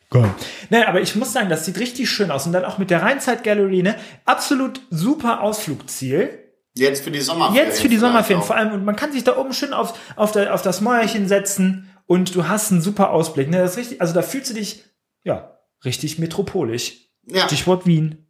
Geil. 0.09 0.29
Nein, 0.69 0.83
aber 0.85 1.01
ich 1.01 1.15
muss 1.17 1.33
sagen, 1.33 1.49
das 1.49 1.65
sieht 1.65 1.79
richtig 1.79 2.09
schön 2.09 2.31
aus. 2.31 2.45
Und 2.45 2.53
dann 2.53 2.63
auch 2.63 2.77
mit 2.77 2.89
der 2.89 3.01
Rheinzeit 3.01 3.43
Gallery, 3.43 3.83
ne? 3.83 3.95
Absolut 4.23 4.79
super 4.91 5.41
Ausflugsziel. 5.41 6.39
Jetzt 6.75 7.03
für 7.03 7.11
die 7.11 7.21
Sommerferien. 7.21 7.67
Jetzt 7.69 7.81
für 7.81 7.89
die 7.89 7.97
Sommerferien 7.97 8.43
vor 8.43 8.55
allem. 8.55 8.73
Und 8.73 8.83
man 8.85 8.95
kann 8.95 9.11
sich 9.11 9.23
da 9.23 9.37
oben 9.37 9.53
schön 9.53 9.73
auf, 9.73 9.93
auf, 10.15 10.31
der, 10.31 10.53
auf 10.53 10.61
das 10.63 10.81
Mäuerchen 10.81 11.27
setzen 11.27 11.89
und 12.07 12.33
du 12.35 12.47
hast 12.47 12.71
einen 12.71 12.81
super 12.81 13.11
Ausblick. 13.11 13.49
Ne? 13.49 13.57
Das 13.59 13.71
ist 13.71 13.77
richtig, 13.77 14.01
also 14.01 14.13
da 14.13 14.21
fühlst 14.23 14.49
du 14.49 14.53
dich, 14.55 14.83
ja, 15.23 15.57
richtig 15.85 16.17
metropolisch. 16.19 16.97
Ja, 17.27 17.45
Stichwort 17.47 17.85
Wien. 17.85 18.27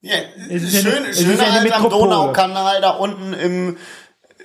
ja 0.00 0.16
Es 0.50 0.62
ist 0.64 0.82
schön, 0.82 0.92
eine- 0.94 1.08
es 1.08 1.20
schöner 1.20 1.32
ist 1.34 1.40
eine 1.40 1.74
am. 1.74 1.88
Donaukanal 1.88 2.80
da 2.82 2.90
unten 2.90 3.32
im, 3.32 3.76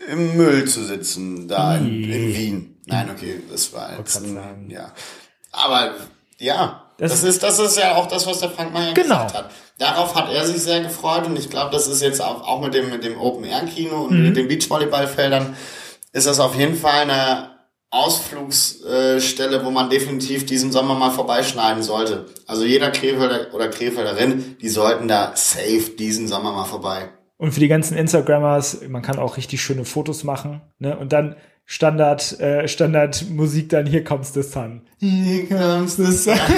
im 0.08 0.38
Müll 0.38 0.66
zu 0.66 0.84
sitzen, 0.86 1.48
da 1.48 1.76
in, 1.78 1.86
Nee. 1.86 2.04
in 2.30 2.36
Wien. 2.38 2.82
Nein, 2.86 3.10
okay, 3.12 3.42
das 3.50 3.74
war 3.74 3.98
jetzt, 3.98 4.18
ein- 4.24 4.70
ja. 4.70 4.94
Aber, 5.52 5.96
ja, 6.42 6.84
Das- 6.98 7.12
das, 7.12 7.24
ist, 7.24 7.44
das 7.44 7.58
ist 7.60 7.78
ja 7.78 7.96
auch 7.96 8.08
das, 8.08 8.28
was 8.28 8.40
der 8.40 8.50
Frank 8.50 8.74
Meyer 8.74 8.94
Genau. 8.94 9.24
gesagt 9.24 9.34
hat. 9.36 9.50
Darauf 9.78 10.14
hat 10.16 10.32
er 10.32 10.46
sich 10.46 10.62
sehr 10.62 10.82
gefreut 10.82 11.26
und 11.26 11.38
ich 11.40 11.50
glaube, 11.50 11.72
das 11.72 11.88
ist 11.88 12.02
jetzt 12.02 12.22
auch, 12.22 12.48
auch 12.48 12.62
mit 12.62 12.74
dem, 12.74 12.90
mit 12.90 13.04
dem 13.04 13.20
Open-Air-Kino 13.20 14.04
und 14.04 14.18
Mhm. 14.20 14.24
mit 14.28 14.38
den 14.38 14.48
Beachvolleyballfeldern 14.48 15.56
ist 16.14 16.28
das 16.28 16.40
auf 16.40 16.56
jeden 16.56 16.76
Fall 16.76 17.02
eine 17.10 17.52
Ausflugsstelle, 17.90 19.64
wo 19.66 19.72
man 19.72 19.90
definitiv 19.90 20.46
diesen 20.46 20.72
Sommer 20.72 20.96
mal 20.96 21.12
vorbeischneiden 21.12 21.84
sollte. 21.84 22.26
Also 22.48 22.64
jeder 22.66 22.92
Krefelder 22.92 23.54
oder 23.54 23.68
Krefelderin, 23.70 24.58
die 24.62 24.70
sollten 24.70 25.08
da 25.08 25.32
safe 25.36 25.92
diesen 25.98 26.28
Sommer 26.28 26.52
mal 26.52 26.66
vorbei. 26.66 27.10
Und 27.38 27.54
für 27.54 27.60
die 27.60 27.68
ganzen 27.68 27.98
Instagrammers, 27.98 28.82
man 28.88 29.02
kann 29.02 29.18
auch 29.20 29.38
richtig 29.38 29.62
schöne 29.62 29.84
Fotos 29.86 30.24
machen. 30.24 30.62
Ne? 30.80 30.96
Und 30.98 31.12
dann 31.12 31.36
Standard, 31.66 32.40
äh, 32.40 32.68
Standardmusik 32.68 33.70
dann, 33.70 33.86
hier 33.86 34.04
kommst 34.04 34.36
du 34.36 34.44
Sun. 34.44 34.82
Hier 34.98 35.48
comes 35.48 35.96
the 35.96 36.12
sun. 36.12 36.40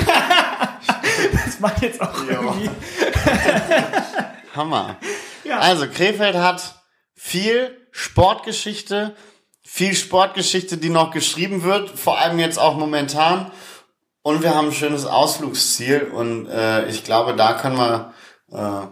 Das 1.45 1.59
macht 1.59 1.81
jetzt 1.81 2.01
auch 2.01 2.13
Ja. 2.27 2.41
irgendwie. 2.41 2.69
Hammer. 4.55 4.97
Ja. 5.43 5.59
Also 5.59 5.87
Krefeld 5.87 6.35
hat 6.35 6.81
viel 7.15 7.77
Sportgeschichte, 7.91 9.15
viel 9.63 9.93
Sportgeschichte, 9.95 10.77
die 10.77 10.89
noch 10.89 11.11
geschrieben 11.11 11.63
wird, 11.63 11.89
vor 11.89 12.19
allem 12.19 12.39
jetzt 12.39 12.59
auch 12.59 12.77
momentan. 12.77 13.51
Und 14.21 14.41
wir 14.41 14.55
haben 14.55 14.67
ein 14.67 14.73
schönes 14.73 15.05
Ausflugsziel 15.05 16.01
und 16.03 16.47
äh, 16.47 16.87
ich 16.89 17.03
glaube, 17.03 17.35
da 17.35 17.53
können 17.53 17.77
wir. 17.77 18.13
Äh, 18.51 18.87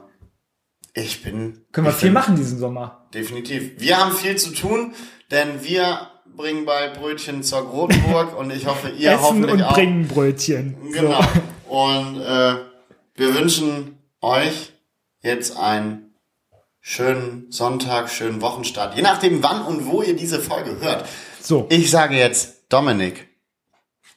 ich 0.93 1.24
bin. 1.24 1.65
Können 1.71 1.88
wir 1.88 1.93
viel 1.93 2.10
bin, 2.10 2.13
machen 2.13 2.36
diesen 2.36 2.60
Sommer. 2.60 3.08
Definitiv. 3.13 3.80
Wir 3.80 3.97
haben 3.97 4.12
viel 4.13 4.36
zu 4.38 4.52
tun, 4.54 4.93
denn 5.32 5.63
wir 5.63 6.08
bringen 6.36 6.65
bald 6.65 6.96
Brötchen 7.00 7.44
zur 7.44 7.67
Grotenburg 7.67 8.38
und 8.38 8.52
ich 8.52 8.65
hoffe, 8.65 8.89
ihr 8.89 9.12
Essen 9.12 9.24
hoffentlich 9.24 9.54
und 9.54 9.63
auch. 9.63 9.74
bringen 9.74 10.08
Brötchen. 10.08 10.78
Genau. 10.91 11.22
So. 11.22 11.76
Und 11.76 12.22
äh, 12.22 12.56
wir 13.15 13.36
wünschen 13.36 13.98
euch 14.22 14.74
jetzt 15.22 15.58
einen 15.58 16.15
schönen 16.80 17.52
Sonntag, 17.52 18.10
schönen 18.10 18.41
Wochenstart. 18.41 18.96
Je 18.96 19.02
nachdem, 19.02 19.44
wann 19.44 19.65
und 19.65 19.88
wo 19.88 20.02
ihr 20.02 20.15
diese 20.15 20.39
Folge 20.39 20.80
hört. 20.80 21.08
so, 21.41 21.67
Ich 21.70 21.91
sage 21.91 22.17
jetzt, 22.17 22.65
Dominik, 22.70 23.28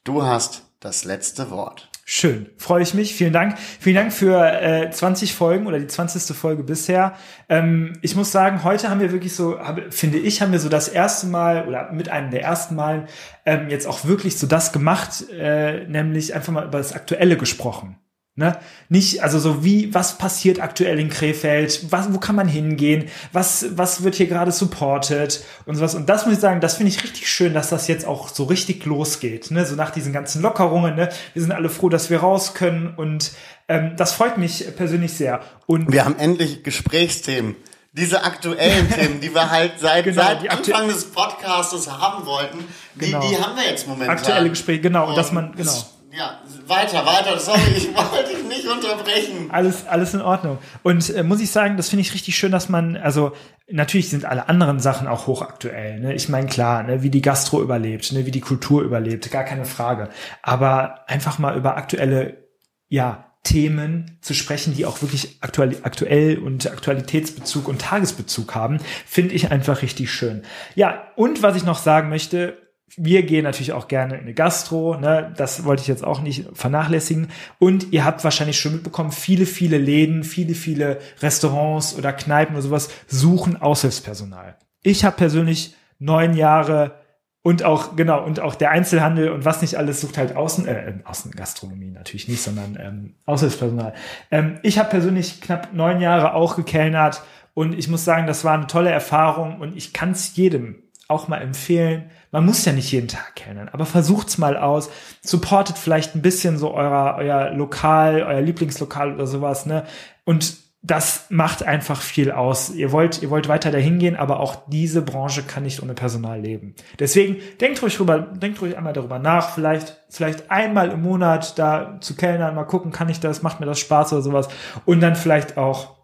du 0.05 0.23
hast 0.23 0.63
das 0.81 1.05
letzte 1.05 1.51
Wort. 1.51 1.89
Schön. 2.05 2.51
Freue 2.57 2.83
ich 2.83 2.95
mich. 2.95 3.15
Vielen 3.15 3.33
Dank. 3.33 3.59
Vielen 3.59 3.97
Dank 3.97 4.13
für 4.13 4.37
äh, 4.61 4.91
20 4.91 5.35
Folgen 5.35 5.67
oder 5.67 5.79
die 5.79 5.87
20. 5.87 6.37
Folge 6.37 6.63
bisher. 6.63 7.15
Ähm, 7.49 7.95
ich 8.03 8.17
muss 8.17 8.33
sagen, 8.33 8.65
heute 8.65 8.91
haben 8.91 9.01
wir 9.01 9.13
wirklich 9.13 9.35
so, 9.35 9.59
habe, 9.59 9.91
finde 9.91 10.19
ich, 10.19 10.43
haben 10.43 10.53
wir 10.53 10.61
so 10.61 10.69
das 10.69 10.89
erste 10.89 11.27
Mal 11.27 11.67
oder 11.67 11.93
mit 11.93 12.09
einem 12.09 12.31
der 12.31 12.43
ersten 12.43 12.75
Mal 12.75 13.07
ähm, 13.47 13.69
jetzt 13.69 13.87
auch 13.87 14.05
wirklich 14.05 14.39
so 14.39 14.47
das 14.47 14.73
gemacht, 14.73 15.29
äh, 15.31 15.87
nämlich 15.87 16.35
einfach 16.35 16.53
mal 16.53 16.67
über 16.67 16.79
das 16.79 16.93
Aktuelle 16.93 17.37
gesprochen. 17.37 17.97
Ne? 18.37 18.59
Nicht, 18.89 19.23
also 19.23 19.39
so 19.39 19.63
wie, 19.65 19.95
was 19.95 20.19
passiert 20.19 20.59
aktuell 20.61 20.99
in 20.99 21.09
Krefeld, 21.09 21.93
was, 21.93 22.13
wo 22.13 22.19
kann 22.19 22.35
man 22.35 22.49
hingehen, 22.49 23.05
was, 23.33 23.67
was 23.77 24.03
wird 24.03 24.17
hier 24.17 24.27
gerade 24.27 24.51
supported 24.51 25.45
und 25.67 25.77
sowas. 25.77 25.95
Und 25.95 26.09
das 26.09 26.25
muss 26.27 26.35
ich 26.35 26.41
sagen, 26.41 26.61
das 26.61 26.75
finde 26.75 26.91
ich 26.91 27.05
richtig 27.05 27.31
schön, 27.31 27.55
dass 27.55 27.69
das 27.69 27.87
jetzt 27.87 28.05
auch 28.05 28.27
so 28.29 28.43
richtig 28.43 28.85
losgeht. 28.87 29.53
Ne? 29.53 29.65
So 29.65 29.77
nach 29.77 29.91
diesen 29.91 30.13
ganzen 30.13 30.43
Lockerungen, 30.43 30.97
ne? 30.97 31.11
Wir 31.33 31.43
sind 31.43 31.53
alle 31.53 31.69
froh, 31.69 31.89
dass 31.89 32.11
wir 32.11 32.19
raus 32.19 32.55
können 32.55 32.93
und 32.97 33.31
ähm, 33.69 33.93
das 33.97 34.11
freut 34.13 34.37
mich 34.37 34.67
persönlich 34.77 35.13
sehr. 35.13 35.41
Und 35.67 35.93
Wir 35.93 36.05
haben 36.05 36.19
endlich 36.19 36.65
Gesprächsthemen. 36.65 37.55
Diese 37.93 38.25
aktuellen 38.25 38.91
Themen, 38.95 39.21
die 39.21 39.33
wir 39.33 39.49
halt 39.49 39.75
seit, 39.79 40.07
Genau, 40.07 40.21
seit 40.21 40.51
Anfang 40.51 40.89
des 40.89 41.05
Podcastes 41.05 41.89
haben 41.89 42.27
wollten, 42.27 42.59
die, 42.97 43.07
Genau. 43.13 43.21
die 43.21 43.39
haben 43.41 43.55
wir 43.55 43.65
jetzt 43.71 43.87
momentan. 43.87 44.17
aktuelle 44.17 44.51
Gespräche, 44.51 44.81
genau, 44.81 45.11
und 45.11 45.17
dass 45.17 45.31
man, 45.31 45.55
genau. 45.55 45.71
Ja, 46.17 46.41
weiter, 46.69 47.05
weiter. 47.05 47.39
Sorry, 47.41 47.61
ich 47.77 47.89
wollte 47.95 48.31
dich 48.33 48.45
nicht 48.45 48.69
unterbrechen. 48.69 49.51
Alles, 49.51 49.87
alles 49.87 50.15
in 50.15 50.21
Ordnung. 50.21 50.59
Und 50.85 51.11
äh, 51.11 51.25
muss 51.25 51.41
ich 51.41 51.51
sagen, 51.51 51.77
das 51.77 51.89
finde 51.89 52.03
ich 52.03 52.15
richtig 52.15 52.37
schön, 52.37 52.53
dass 52.53 52.69
man, 52.69 52.97
also 52.97 53.33
natürlich 53.69 54.11
sind 54.11 54.25
alle 54.25 54.49
anderen 54.49 54.79
Sachen 54.79 55.09
auch 55.09 55.27
hochaktuell. 55.27 55.99
Ne? 55.99 56.15
Ich 56.15 56.29
meine, 56.29 56.47
klar, 56.47 56.85
ne, 56.85 57.03
wie 57.03 57.11
die 57.11 57.23
Gastro 57.23 57.61
überlebt, 57.63 58.13
ne, 58.13 58.27
wie 58.27 58.31
die 58.31 58.41
Kultur 58.41 58.83
überlebt, 58.83 59.29
gar 59.33 59.43
keine 59.43 59.65
Frage. 59.65 60.09
Aber 60.43 61.09
einfach 61.09 61.39
mal 61.39 61.57
über 61.57 61.77
aktuelle, 61.77 62.45
ja, 62.89 63.31
Themen 63.43 64.19
zu 64.23 64.33
sprechen, 64.33 64.75
die 64.75 64.87
auch 64.87 65.03
wirklich 65.03 65.37
aktuell, 65.41 65.77
aktuell 65.83 66.39
und 66.39 66.67
Aktualitätsbezug 66.67 67.69
und 67.69 67.83
Tagesbezug 67.83 68.55
haben, 68.55 68.79
finde 69.05 69.35
ich 69.35 69.51
einfach 69.51 69.83
richtig 69.83 70.11
schön. 70.11 70.45
Ja, 70.75 71.09
und 71.15 71.43
was 71.43 71.55
ich 71.55 71.65
noch 71.65 71.79
sagen 71.79 72.09
möchte, 72.09 72.64
wir 72.97 73.23
gehen 73.25 73.45
natürlich 73.45 73.73
auch 73.73 73.89
gerne 73.89 74.15
in 74.15 74.21
eine 74.21 74.35
Gastro, 74.35 74.97
ne? 74.97 75.33
das 75.37 75.65
wollte 75.65 75.83
ich 75.83 75.89
jetzt 75.89 76.05
auch 76.05 76.21
nicht 76.21 76.47
vernachlässigen. 76.53 77.29
Und 77.59 77.93
ihr 77.93 78.05
habt 78.05 78.23
wahrscheinlich 78.25 78.59
schon 78.59 78.75
mitbekommen, 78.75 79.11
viele, 79.11 79.47
viele 79.47 79.79
Läden, 79.79 80.23
viele, 80.23 80.55
viele 80.55 80.99
Restaurants 81.21 81.97
oder 81.97 82.13
Kneipen 82.13 82.55
oder 82.55 82.63
sowas 82.63 82.91
suchen 83.07 83.61
Aushilfspersonal. 83.61 84.57
Ich 84.83 85.05
habe 85.05 85.17
persönlich 85.17 85.75
neun 85.99 86.35
Jahre 86.35 87.01
und 87.43 87.63
auch, 87.63 87.97
genau, 87.97 88.25
und 88.25 88.41
auch 88.41 88.55
der 88.55 88.71
Einzelhandel 88.71 89.31
und 89.31 89.45
was 89.45 89.61
nicht 89.61 89.77
alles 89.77 90.01
sucht 90.01 90.17
halt 90.17 90.37
Außen, 90.37 90.67
äh, 90.67 90.95
Außengastronomie 91.05 91.91
natürlich 91.91 92.29
nicht, 92.29 92.43
sondern 92.43 92.79
ähm, 92.81 93.15
Aushilfspersonal. 93.27 93.93
Ähm, 94.31 94.59
ich 94.63 94.79
habe 94.79 94.89
persönlich 94.89 95.41
knapp 95.41 95.75
neun 95.75 96.01
Jahre 96.01 96.35
auch 96.35 96.57
gekellnert 96.57 97.23
und 97.53 97.79
ich 97.79 97.89
muss 97.89 98.05
sagen, 98.05 98.27
das 98.27 98.45
war 98.45 98.55
eine 98.55 98.67
tolle 98.67 98.91
Erfahrung 98.91 99.61
und 99.61 99.77
ich 99.77 99.93
kann 99.93 100.13
es 100.13 100.37
jedem 100.37 100.84
auch 101.09 101.29
mal 101.29 101.39
empfehlen. 101.39 102.11
Man 102.31 102.47
muss 102.47 102.65
ja 102.65 102.73
nicht 102.73 102.91
jeden 102.91 103.09
Tag 103.09 103.37
kellnern, 103.37 103.69
aber 103.69 103.87
versucht's 103.87 104.39
mal 104.39 104.57
aus. 104.57 104.91
Supportet 105.23 105.79
vielleicht 105.79 106.15
ein 106.15 106.23
bisschen 106.23 106.59
so 106.59 106.75
euer, 106.75 107.17
euer 107.19 107.51
Lokal, 107.51 108.23
euer 108.23 108.41
Lieblingslokal 108.41 109.15
oder 109.15 109.27
sowas, 109.27 109.67
ne? 109.67 109.85
Und 110.25 110.65
das 110.85 111.27
macht 111.31 111.63
einfach 111.63 112.03
viel 112.03 112.31
aus. 112.31 112.69
Ihr 112.71 112.93
wollt, 112.93 113.23
ihr 113.23 113.31
wollt 113.31 113.49
weiter 113.49 113.71
dahin 113.71 113.99
gehen, 113.99 114.17
aber 114.17 114.39
auch 114.39 114.69
diese 114.69 115.01
Branche 115.01 115.43
kann 115.43 115.63
nicht 115.63 115.83
ohne 115.83 115.95
Personal 115.95 116.41
leben. 116.41 116.75
Deswegen 116.99 117.39
denkt 117.59 117.81
ruhig 117.81 117.97
drüber, 117.97 118.19
denkt 118.19 118.61
ruhig 118.61 118.77
einmal 118.77 118.93
darüber 118.93 119.19
nach, 119.19 119.55
vielleicht, 119.55 119.97
vielleicht 120.11 120.51
einmal 120.51 120.91
im 120.91 121.01
Monat 121.01 121.59
da 121.59 121.99
zu 122.03 122.15
kellnern, 122.15 122.55
mal 122.55 122.65
gucken, 122.65 122.93
kann 122.93 123.09
ich 123.09 123.19
das, 123.19 123.43
macht 123.43 123.61
mir 123.61 123.67
das 123.67 123.79
Spaß 123.79 124.13
oder 124.13 124.21
sowas. 124.21 124.49
Und 124.85 125.01
dann 125.01 125.17
vielleicht 125.17 125.57
auch, 125.57 125.97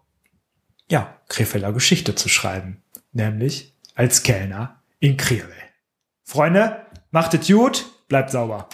ja, 0.89 1.13
Krefelder 1.29 1.73
Geschichte 1.73 2.15
zu 2.15 2.27
schreiben. 2.27 2.81
Nämlich 3.13 3.77
als 3.93 4.23
Kellner 4.23 4.80
in 5.01 5.17
Krefeld. 5.17 5.51
Freunde, 6.23 6.85
macht 7.09 7.33
es 7.33 7.47
gut, 7.47 7.85
bleibt 8.07 8.29
sauber. 8.29 8.69